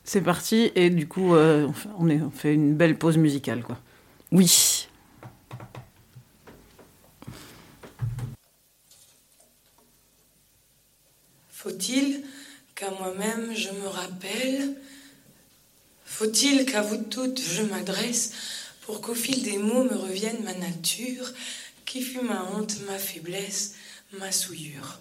C'est 0.03 0.21
parti, 0.21 0.71
et 0.75 0.89
du 0.89 1.07
coup, 1.07 1.33
euh, 1.33 1.65
on 1.67 1.73
fait- 1.73 1.89
on, 1.97 2.09
est- 2.09 2.21
on 2.21 2.31
fait 2.31 2.53
une 2.53 2.75
belle 2.75 2.97
pause 2.97 3.17
musicale, 3.17 3.61
quoi. 3.63 3.77
Oui. 4.31 4.74
Faut-il 11.65 12.21
qu'à 12.75 12.91
moi-même 12.91 13.55
je 13.55 13.71
me 13.71 13.87
rappelle? 13.87 14.75
Faut-il 16.05 16.63
qu'à 16.63 16.83
vous 16.83 16.97
toutes 16.97 17.41
je 17.41 17.63
m'adresse 17.63 18.33
pour 18.81 19.01
qu'au 19.01 19.15
fil 19.15 19.41
des 19.41 19.57
mots 19.57 19.83
me 19.83 19.95
revienne 19.95 20.43
ma 20.43 20.53
nature, 20.53 21.33
qui 21.85 22.03
fut 22.03 22.21
ma 22.21 22.43
honte, 22.51 22.81
ma 22.85 22.99
faiblesse, 22.99 23.73
ma 24.11 24.31
souillure? 24.31 24.99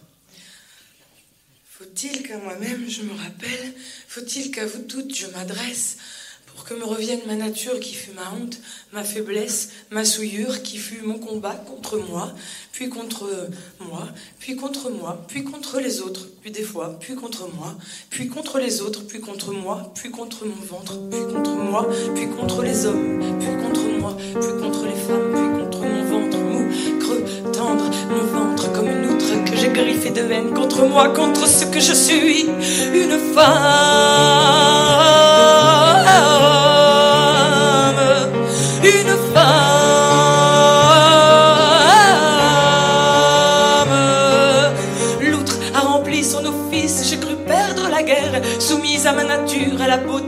Faut-il 1.69 2.27
qu'à 2.27 2.39
moi-même 2.39 2.89
je 2.89 3.03
me 3.03 3.13
rappelle? 3.13 3.75
Faut-il 4.09 4.51
qu'à 4.51 4.65
vous 4.65 4.85
toutes 4.85 5.15
je 5.15 5.27
m'adresse 5.27 5.99
pour 6.55 6.65
que 6.65 6.75
me 6.75 6.85
revienne 6.85 7.21
ma 7.27 7.35
nature 7.35 7.81
qui 7.81 7.95
fut 7.95 8.13
ma 8.13 8.31
honte, 8.33 8.59
ma 8.93 9.03
faiblesse, 9.03 9.71
ma 9.91 10.05
souillure, 10.05 10.63
qui 10.63 10.79
fut 10.79 11.03
mon 11.03 11.19
combat 11.19 11.55
contre 11.55 11.99
moi, 11.99 12.33
puis 12.73 12.89
contre 12.89 13.29
moi, 13.81 14.09
puis 14.39 14.57
contre 14.57 14.91
moi, 14.91 15.25
puis 15.29 15.45
contre 15.45 15.81
les 15.81 16.01
autres, 16.01 16.29
puis 16.43 16.51
des 16.51 16.63
fois, 16.63 16.97
puis 17.01 17.15
contre 17.15 17.49
moi, 17.55 17.75
puis 18.11 18.29
contre 18.29 18.59
les 18.59 18.81
autres, 18.83 19.03
puis 19.07 19.21
contre 19.21 19.53
moi, 19.53 19.93
puis 19.95 20.11
contre 20.11 20.45
mon 20.45 20.55
ventre, 20.55 20.99
puis 21.11 21.21
contre 21.33 21.51
moi, 21.51 21.89
puis 22.15 22.29
contre 22.29 22.63
les 22.63 22.87
hommes, 22.87 23.21
puis 23.41 23.49
contre 23.63 23.83
moi, 24.01 24.17
puis 24.17 24.53
contre 24.61 24.85
les 24.87 24.95
femmes, 24.95 25.33
puis 25.33 25.49
contre 25.61 25.81
mon 25.81 26.05
ventre 26.05 26.39
mou, 26.39 26.69
creux, 27.01 27.25
tendre, 27.53 27.91
mon 28.11 28.25
ventre 28.25 28.73
comme 28.73 28.89
une 28.89 29.07
outre 29.07 29.45
que 29.45 29.57
j'ai 29.57 29.71
griffé 29.71 30.11
de 30.11 30.23
veine 30.23 30.55
contre 30.55 30.85
moi, 30.87 31.09
contre 31.09 31.47
ce 31.49 31.67
que 31.67 31.81
je 31.81 31.95
suis, 31.95 32.43
une 32.43 33.19
femme. 33.35 34.85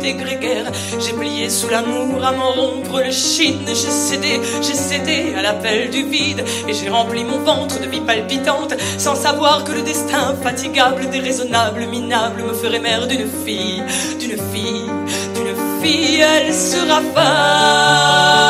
J'ai 0.07 1.13
plié 1.15 1.51
sous 1.51 1.69
l'amour 1.69 2.25
à 2.25 2.31
m'en 2.31 2.53
rompre 2.53 3.01
le 3.01 3.11
chine, 3.11 3.67
j'ai 3.67 3.75
cédé, 3.75 4.41
j'ai 4.63 4.75
cédé 4.75 5.35
à 5.37 5.43
l'appel 5.43 5.91
du 5.91 6.05
vide, 6.05 6.45
et 6.69 6.73
j'ai 6.73 6.89
rempli 6.89 7.25
mon 7.25 7.41
ventre 7.41 7.81
de 7.81 7.87
vie 7.89 8.01
palpitante, 8.01 8.75
sans 8.99 9.17
savoir 9.17 9.65
que 9.65 9.73
le 9.73 9.83
destin 9.83 10.37
fatigable, 10.41 11.11
déraisonnable, 11.11 11.87
minable, 11.87 12.45
me 12.45 12.53
ferait 12.53 12.79
mère 12.79 13.09
d'une 13.09 13.29
fille, 13.45 13.83
d'une 14.21 14.39
fille, 14.53 14.89
d'une 15.35 15.57
fille, 15.83 16.21
elle 16.21 16.55
sera 16.55 17.01
femme, 17.13 18.47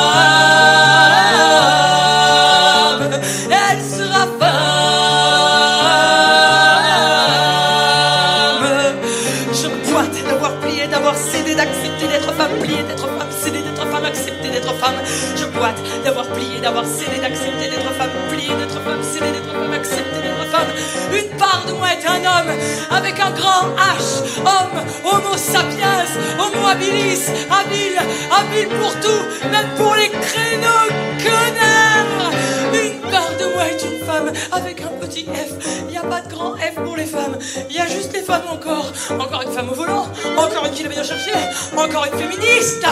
d'avoir 16.66 16.84
cédé, 16.84 17.20
d'accepter 17.20 17.68
d'être 17.68 17.92
femme, 17.94 18.10
plié 18.28 18.48
d'être 18.48 18.80
femme, 18.82 19.00
cédé 19.00 19.30
d'être 19.30 19.52
femme, 19.52 19.72
accepter 19.72 20.20
d'être 20.20 20.50
femme. 20.50 20.66
Une 21.14 21.38
part 21.38 21.64
de 21.68 21.72
moi 21.74 21.86
est 21.92 22.04
un 22.04 22.18
homme 22.18 22.50
avec 22.90 23.20
un 23.20 23.30
grand 23.30 23.66
H, 23.76 24.06
homme, 24.40 24.78
homo 25.04 25.36
sapiens, 25.36 26.06
homo 26.40 26.66
habilis, 26.66 27.30
habile, 27.48 28.00
habile 28.36 28.68
pour 28.80 28.92
tout, 28.98 29.48
même 29.48 29.68
pour 29.76 29.94
les 29.94 30.08
créneaux 30.08 30.88
connards. 31.22 32.32
Une 32.74 33.00
part 33.12 33.30
de 33.38 33.44
moi 33.54 33.68
est 33.68 33.82
une 33.84 34.04
femme 34.04 34.32
avec 34.50 34.80
un 34.80 35.06
petit 35.06 35.24
F. 35.24 35.52
Il 35.86 35.92
n'y 35.92 35.98
a 35.98 36.02
pas 36.02 36.20
de 36.20 36.28
grand 36.28 36.56
F 36.56 36.74
pour 36.84 36.96
les 36.96 37.06
femmes. 37.06 37.38
Il 37.70 37.76
y 37.76 37.78
a 37.78 37.86
juste 37.86 38.12
les 38.12 38.22
femmes 38.22 38.48
encore. 38.52 38.92
Encore 39.20 39.42
une 39.42 39.52
femme 39.52 39.68
au 39.70 39.74
volant. 39.74 40.08
Encore 40.36 40.66
une 40.66 40.72
qui 40.72 40.82
l'a 40.82 40.88
bien 40.88 41.04
cherché. 41.04 41.30
Encore 41.76 42.06
une 42.06 42.18
féministe. 42.18 42.84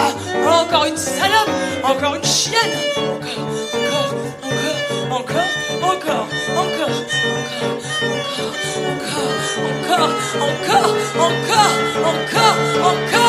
Encore 0.47 0.85
une 0.85 0.97
salope. 0.97 1.51
Encore 1.83 2.15
une 2.15 2.25
chienne. 2.25 2.75
Encore, 2.97 3.54
encore, 5.15 5.37
encore, 5.81 6.27
encore, 6.57 6.97
encore, 7.55 7.75
encore, 8.91 9.31
encore, 9.71 10.11
encore, 10.43 10.93
encore, 11.29 11.75
encore, 12.11 12.59
encore. 12.91 13.25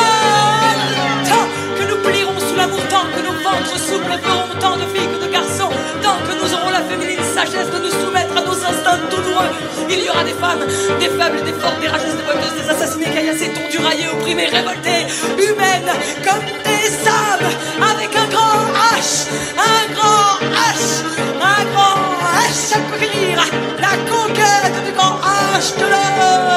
Tant 1.30 1.46
que 1.76 1.84
nous 1.88 1.98
plierons 2.02 2.40
sous 2.40 2.56
l'amour, 2.56 2.80
tant 2.90 3.06
que 3.14 3.20
nos 3.22 3.36
ventres 3.38 3.78
souples 3.78 4.18
feront 4.20 4.58
tant 4.58 4.76
de 4.76 4.86
filles 4.92 5.08
que 5.14 5.24
de 5.24 5.30
garçons, 5.30 5.70
tant 6.02 6.18
que 6.26 6.34
nous 6.34 6.52
aurons 6.54 6.70
la 6.70 6.82
féminine 6.82 7.22
sagesse 7.22 7.70
de 7.70 7.78
nous 7.78 7.94
soumettre 8.02 8.36
à 8.36 8.40
nos 8.40 8.58
instincts 8.70 9.06
douloureux, 9.08 9.52
il 9.88 10.04
y 10.04 10.08
aura 10.08 10.24
des 10.24 10.34
femmes, 10.34 10.66
des 10.98 11.08
faibles, 11.08 11.44
des 11.44 11.52
fortes, 11.52 11.80
des 11.80 11.88
rageuses, 11.88 12.16
des 12.16 12.26
voleuses, 12.26 12.56
des 12.60 12.68
assassinés, 12.68 13.10
caillassés, 13.14 13.52
tondus, 13.54 13.78
raillés, 13.78 14.08
opprimés, 14.08 14.46
révoltés, 14.46 15.06
humaines, 15.38 15.92
comme 16.24 16.44
des 16.66 16.90
âmes, 17.06 17.50
avec 17.78 18.10
un 18.16 18.28
grand 18.34 18.55
Un 18.98 19.92
grand 19.92 20.40
H, 20.40 21.04
un 21.42 21.64
grand 21.70 21.98
H 22.32 22.72
à 22.72 22.76
conquérir, 22.90 23.36
la 23.78 23.94
conquête 24.10 24.76
du 24.86 24.92
grand 24.92 25.16
H 25.20 25.76
de 25.76 25.84
l'homme. 25.84 26.56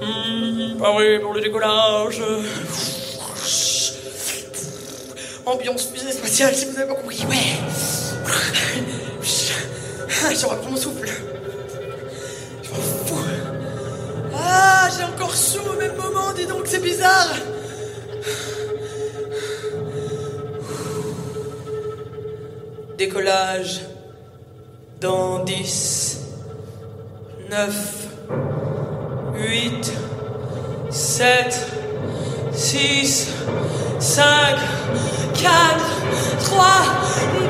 Mmh, 0.00 0.78
paré 0.78 1.18
pour 1.18 1.32
le 1.34 1.40
décollage. 1.40 2.22
Ambiance 5.44 5.88
fusée 5.92 6.12
spatiale, 6.12 6.54
si 6.54 6.66
vous 6.66 6.74
n'avez 6.74 6.86
pas 6.86 6.94
compris, 6.94 7.26
ouais. 7.28 7.58
Je 10.32 10.46
reprends 10.46 10.70
mon 10.70 10.76
souffle. 10.76 11.10
Ah, 14.46 14.88
j'ai 14.94 15.04
encore 15.04 15.34
chaud 15.34 15.72
au 15.72 15.78
même 15.78 15.96
moment, 15.96 16.32
dis 16.36 16.46
donc, 16.46 16.66
c'est 16.66 16.82
bizarre. 16.82 17.34
Décollage 22.98 23.80
dans 25.00 25.42
10, 25.44 26.20
9, 27.50 28.08
8, 29.34 29.92
7, 30.90 31.66
6, 32.52 33.28
5, 33.98 34.24
4, 35.34 35.50
3, 36.44 36.66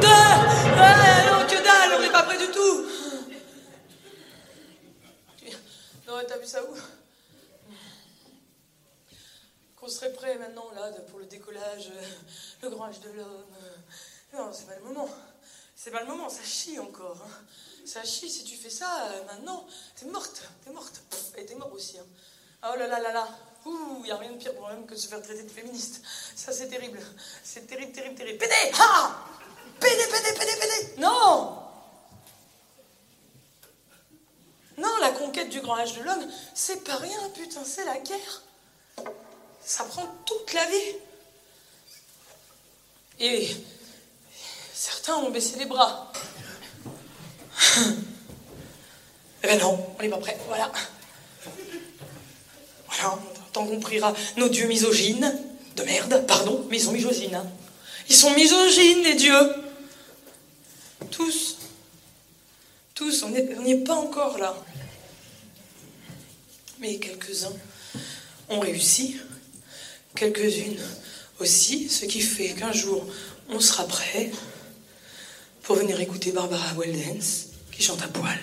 2, 0.01 0.07
1. 1.31 1.34
T'as 6.27 6.39
vu 6.39 6.47
ça 6.47 6.63
où 6.65 6.75
Qu'on 9.77 9.89
serait 9.89 10.13
prêt 10.13 10.39
maintenant, 10.39 10.71
là, 10.75 10.91
pour 11.11 11.19
le 11.19 11.27
décollage, 11.27 11.91
euh, 11.95 12.03
le 12.63 12.71
grand 12.71 12.87
âge 12.87 13.01
de 13.01 13.11
l'homme. 13.11 13.47
euh. 13.63 14.37
Non, 14.37 14.53
c'est 14.53 14.67
pas 14.67 14.77
le 14.77 14.83
moment. 14.85 15.09
C'est 15.77 15.91
pas 15.91 16.01
le 16.01 16.07
moment, 16.07 16.29
ça 16.29 16.43
chie 16.45 16.79
encore. 16.79 17.19
hein. 17.27 17.45
Ça 17.85 18.03
chie, 18.05 18.31
si 18.31 18.45
tu 18.45 18.57
fais 18.57 18.71
ça 18.71 19.09
euh, 19.11 19.25
maintenant, 19.25 19.67
t'es 19.97 20.07
morte, 20.07 20.43
t'es 20.65 20.71
morte. 20.71 21.03
Et 21.37 21.45
t'es 21.45 21.55
mort 21.55 21.73
aussi. 21.73 21.99
hein. 21.99 22.07
Ah, 22.63 22.73
Oh 22.75 22.79
là 22.79 22.87
là 22.87 23.01
là 23.01 23.13
là. 23.13 23.29
Ouh, 23.67 24.05
y 24.05 24.11
a 24.11 24.17
rien 24.17 24.33
de 24.33 24.39
pire 24.39 24.53
pour 24.53 24.63
moi-même 24.63 24.87
que 24.87 24.95
de 24.95 24.99
se 24.99 25.09
faire 25.09 25.21
traiter 25.23 25.43
de 25.43 25.49
féministe. 25.51 26.03
Ça, 26.37 26.53
c'est 26.53 26.69
terrible. 26.69 27.01
C'est 27.43 27.67
terrible, 27.67 27.93
terrible, 27.93 28.15
terrible. 28.15 28.39
Pédé 28.39 28.55
Ah 28.79 29.25
Pédé, 29.81 30.05
pédé, 30.07 30.39
pédé, 30.39 30.53
pédé 30.61 31.01
Non 31.01 31.59
Non, 34.79 34.91
la 35.01 35.11
conquête 35.11 35.51
du 35.51 35.61
grand 35.61 35.77
âge 35.77 35.95
de 35.95 36.03
l'homme, 36.03 36.27
c'est 36.55 36.83
pas 36.85 36.97
rien, 36.97 37.19
putain, 37.35 37.61
c'est 37.65 37.85
la 37.85 37.99
guerre. 37.99 38.43
Ça 39.65 39.85
prend 39.85 40.07
toute 40.27 40.53
la 40.53 40.65
vie. 40.67 40.97
Et 43.21 43.49
certains 44.75 45.15
ont 45.17 45.31
baissé 45.31 45.59
les 45.59 45.67
bras. 45.67 46.13
Eh 49.43 49.47
ben 49.47 49.59
non, 49.61 49.95
on 49.99 50.03
n'est 50.03 50.09
pas 50.09 50.19
prêt, 50.19 50.39
voilà. 50.49 50.73
Voilà, 52.89 53.19
tant 53.53 53.67
qu'on 53.67 53.79
priera 53.79 54.13
nos 54.37 54.49
dieux 54.49 54.67
misogynes, 54.67 55.39
de 55.77 55.83
merde, 55.85 56.25
pardon, 56.27 56.67
mais 56.69 56.79
ils 56.79 56.83
sont 56.83 56.93
misogynes. 56.93 57.35
hein. 57.37 57.47
Ils 58.09 58.17
sont 58.17 58.31
misogynes, 58.31 59.03
les 59.03 59.15
dieux. 59.15 59.55
Tous. 61.11 61.59
Tous, 62.95 63.14
on 63.25 63.63
n'y 63.63 63.73
est 63.73 63.85
pas 63.85 63.95
encore 63.95 64.39
là. 64.39 64.55
Mais 66.81 66.97
quelques-uns 66.97 67.53
ont 68.49 68.61
réussi, 68.61 69.17
quelques-unes 70.15 70.79
aussi, 71.41 71.89
ce 71.89 72.05
qui 72.05 72.21
fait 72.21 72.51
qu'un 72.51 72.73
jour, 72.73 73.07
on 73.49 73.61
sera 73.61 73.85
prêt 73.85 74.31
pour 75.63 75.77
venir 75.77 75.99
écouter 76.01 76.33
Barbara 76.33 76.75
Weldens 76.77 77.49
qui 77.73 77.83
chante 77.83 78.03
à 78.03 78.09
poil. 78.09 78.39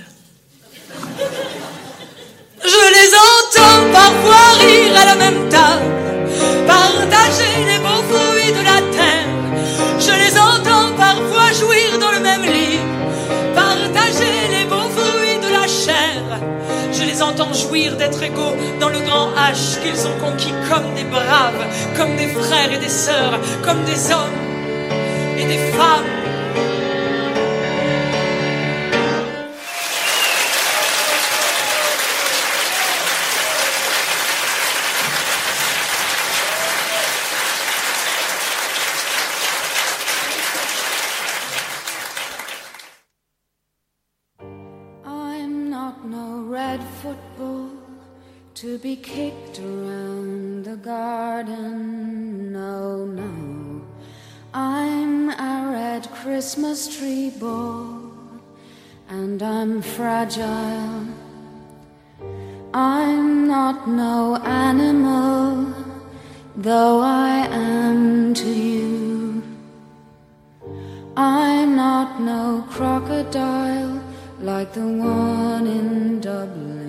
Je 2.63 2.83
les 2.97 3.09
entends 3.15 3.91
parfois 3.91 4.51
rire 4.59 4.97
à 4.97 5.05
la 5.05 5.15
même 5.15 5.49
table, 5.49 6.67
partager 6.67 7.65
les 7.65 7.79
beaux 7.79 8.03
fruits 8.09 8.51
de 8.51 8.63
la 8.63 8.80
d'être 17.69 18.21
égaux 18.23 18.55
dans 18.79 18.89
le 18.89 18.99
grand 18.99 19.29
H 19.33 19.79
qu'ils 19.81 20.07
ont 20.07 20.17
conquis 20.19 20.53
comme 20.69 20.93
des 20.95 21.03
braves, 21.03 21.65
comme 21.95 22.15
des 22.17 22.27
frères 22.27 22.71
et 22.71 22.79
des 22.79 22.89
sœurs, 22.89 23.39
comme 23.63 23.83
des 23.83 24.11
hommes 24.11 25.37
et 25.37 25.45
des 25.45 25.57
femmes. 25.71 26.21
Be 48.81 48.95
kicked 48.95 49.59
around 49.59 50.65
the 50.65 50.75
garden. 50.75 52.51
No, 52.51 53.05
no, 53.05 53.85
I'm 54.55 55.29
a 55.29 55.71
red 55.71 56.09
Christmas 56.09 56.97
tree 56.97 57.29
ball, 57.29 58.01
and 59.07 59.43
I'm 59.43 59.83
fragile. 59.83 61.05
I'm 62.73 63.47
not 63.47 63.87
no 63.87 64.37
animal, 64.37 65.75
though 66.55 67.01
I 67.01 67.47
am 67.51 68.33
to 68.33 68.49
you. 68.49 69.43
I'm 71.15 71.75
not 71.75 72.19
no 72.19 72.65
crocodile 72.67 74.01
like 74.39 74.73
the 74.73 74.87
one 74.87 75.67
in 75.67 76.19
Dublin 76.19 76.80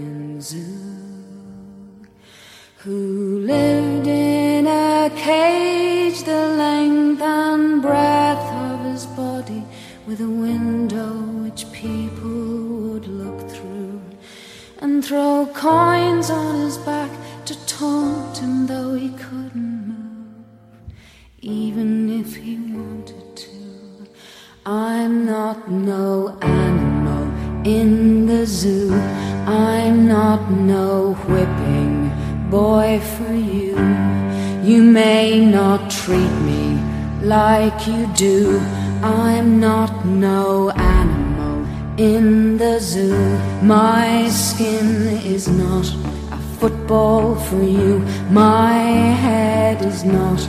who 2.85 3.39
lived 3.39 4.09
in 4.09 4.67
a 4.67 5.09
cage 5.15 6.25
the 6.25 6.49
length 6.59 7.23
and 7.23 7.81
breadth 7.81 8.53
of 8.71 8.85
his 8.91 9.07
body 9.07 9.63
with 10.05 10.21
a 10.21 10.29
window 10.29 11.13
which 11.45 11.71
people 11.71 12.29
would 12.89 13.07
look 13.07 13.49
through 13.49 14.01
and 14.81 15.05
throw 15.05 15.47
coins 15.55 16.29
on 16.29 16.57
his 16.57 16.77
back 16.79 17.13
to 17.45 17.55
taunt 17.67 18.39
him 18.39 18.67
though 18.67 18.95
he 18.95 19.11
couldn't 19.11 19.87
move 19.87 20.93
even 21.41 22.21
if 22.21 22.35
he 22.35 22.57
wanted 22.57 23.37
to. 23.37 23.51
I'm 24.67 25.25
not 25.25 25.71
no 25.71 26.37
animal 26.41 27.25
in 27.65 28.27
the 28.27 28.45
zoo. 28.45 28.91
Whipping 28.93 29.82
boy 32.53 33.01
for 33.17 33.33
you. 33.33 33.75
You 34.63 34.83
may 34.83 35.43
not 35.43 35.91
treat 35.91 36.35
me 36.51 36.79
like 37.23 37.87
you 37.87 38.07
do. 38.15 38.61
I'm 39.03 39.59
not 39.59 40.05
no 40.05 40.69
animal 40.69 41.67
in 41.97 42.59
the 42.59 42.79
zoo. 42.79 43.39
My 43.63 44.29
skin 44.29 44.89
is 45.35 45.49
not 45.49 45.87
a 46.31 46.39
football 46.59 47.37
for 47.37 47.63
you. 47.63 48.01
My 48.31 48.75
head 49.25 49.81
is 49.83 50.05
not 50.05 50.41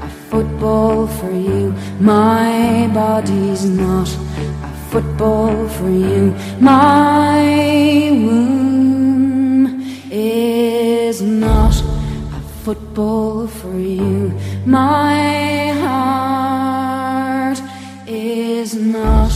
a 0.00 0.08
football 0.30 1.06
for 1.06 1.30
you. 1.30 1.74
My 2.00 2.88
body's 2.94 3.66
not 3.66 4.08
a 4.68 4.72
football 4.90 5.68
for 5.68 5.90
you. 5.90 6.34
My 6.58 8.08
womb 8.24 8.69
is 11.20 11.26
not 11.26 11.74
a 12.34 12.40
football 12.64 13.46
for 13.46 13.76
you. 13.76 14.32
My 14.64 15.68
heart 15.84 17.60
is 18.06 18.74
not 18.74 19.30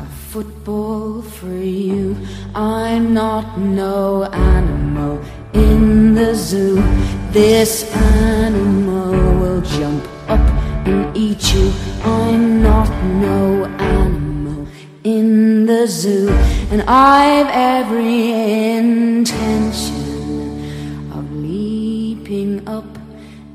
a 0.00 0.06
football 0.30 1.22
for 1.22 1.54
you. 1.54 2.16
I'm 2.56 3.14
not 3.14 3.56
no 3.56 4.24
animal 4.24 5.22
in 5.52 6.14
the 6.14 6.34
zoo. 6.34 6.82
This 7.30 7.84
animal 7.94 9.12
will 9.40 9.62
jump 9.62 10.04
up 10.28 10.40
and 10.88 11.16
eat 11.16 11.54
you. 11.54 11.72
I'm 12.02 12.62
not 12.64 12.90
no 13.28 13.66
animal 13.78 14.66
in 15.04 15.66
the 15.66 15.86
zoo, 15.86 16.30
and 16.72 16.82
I've 16.82 17.50
every 17.78 18.32
intention 18.78 19.91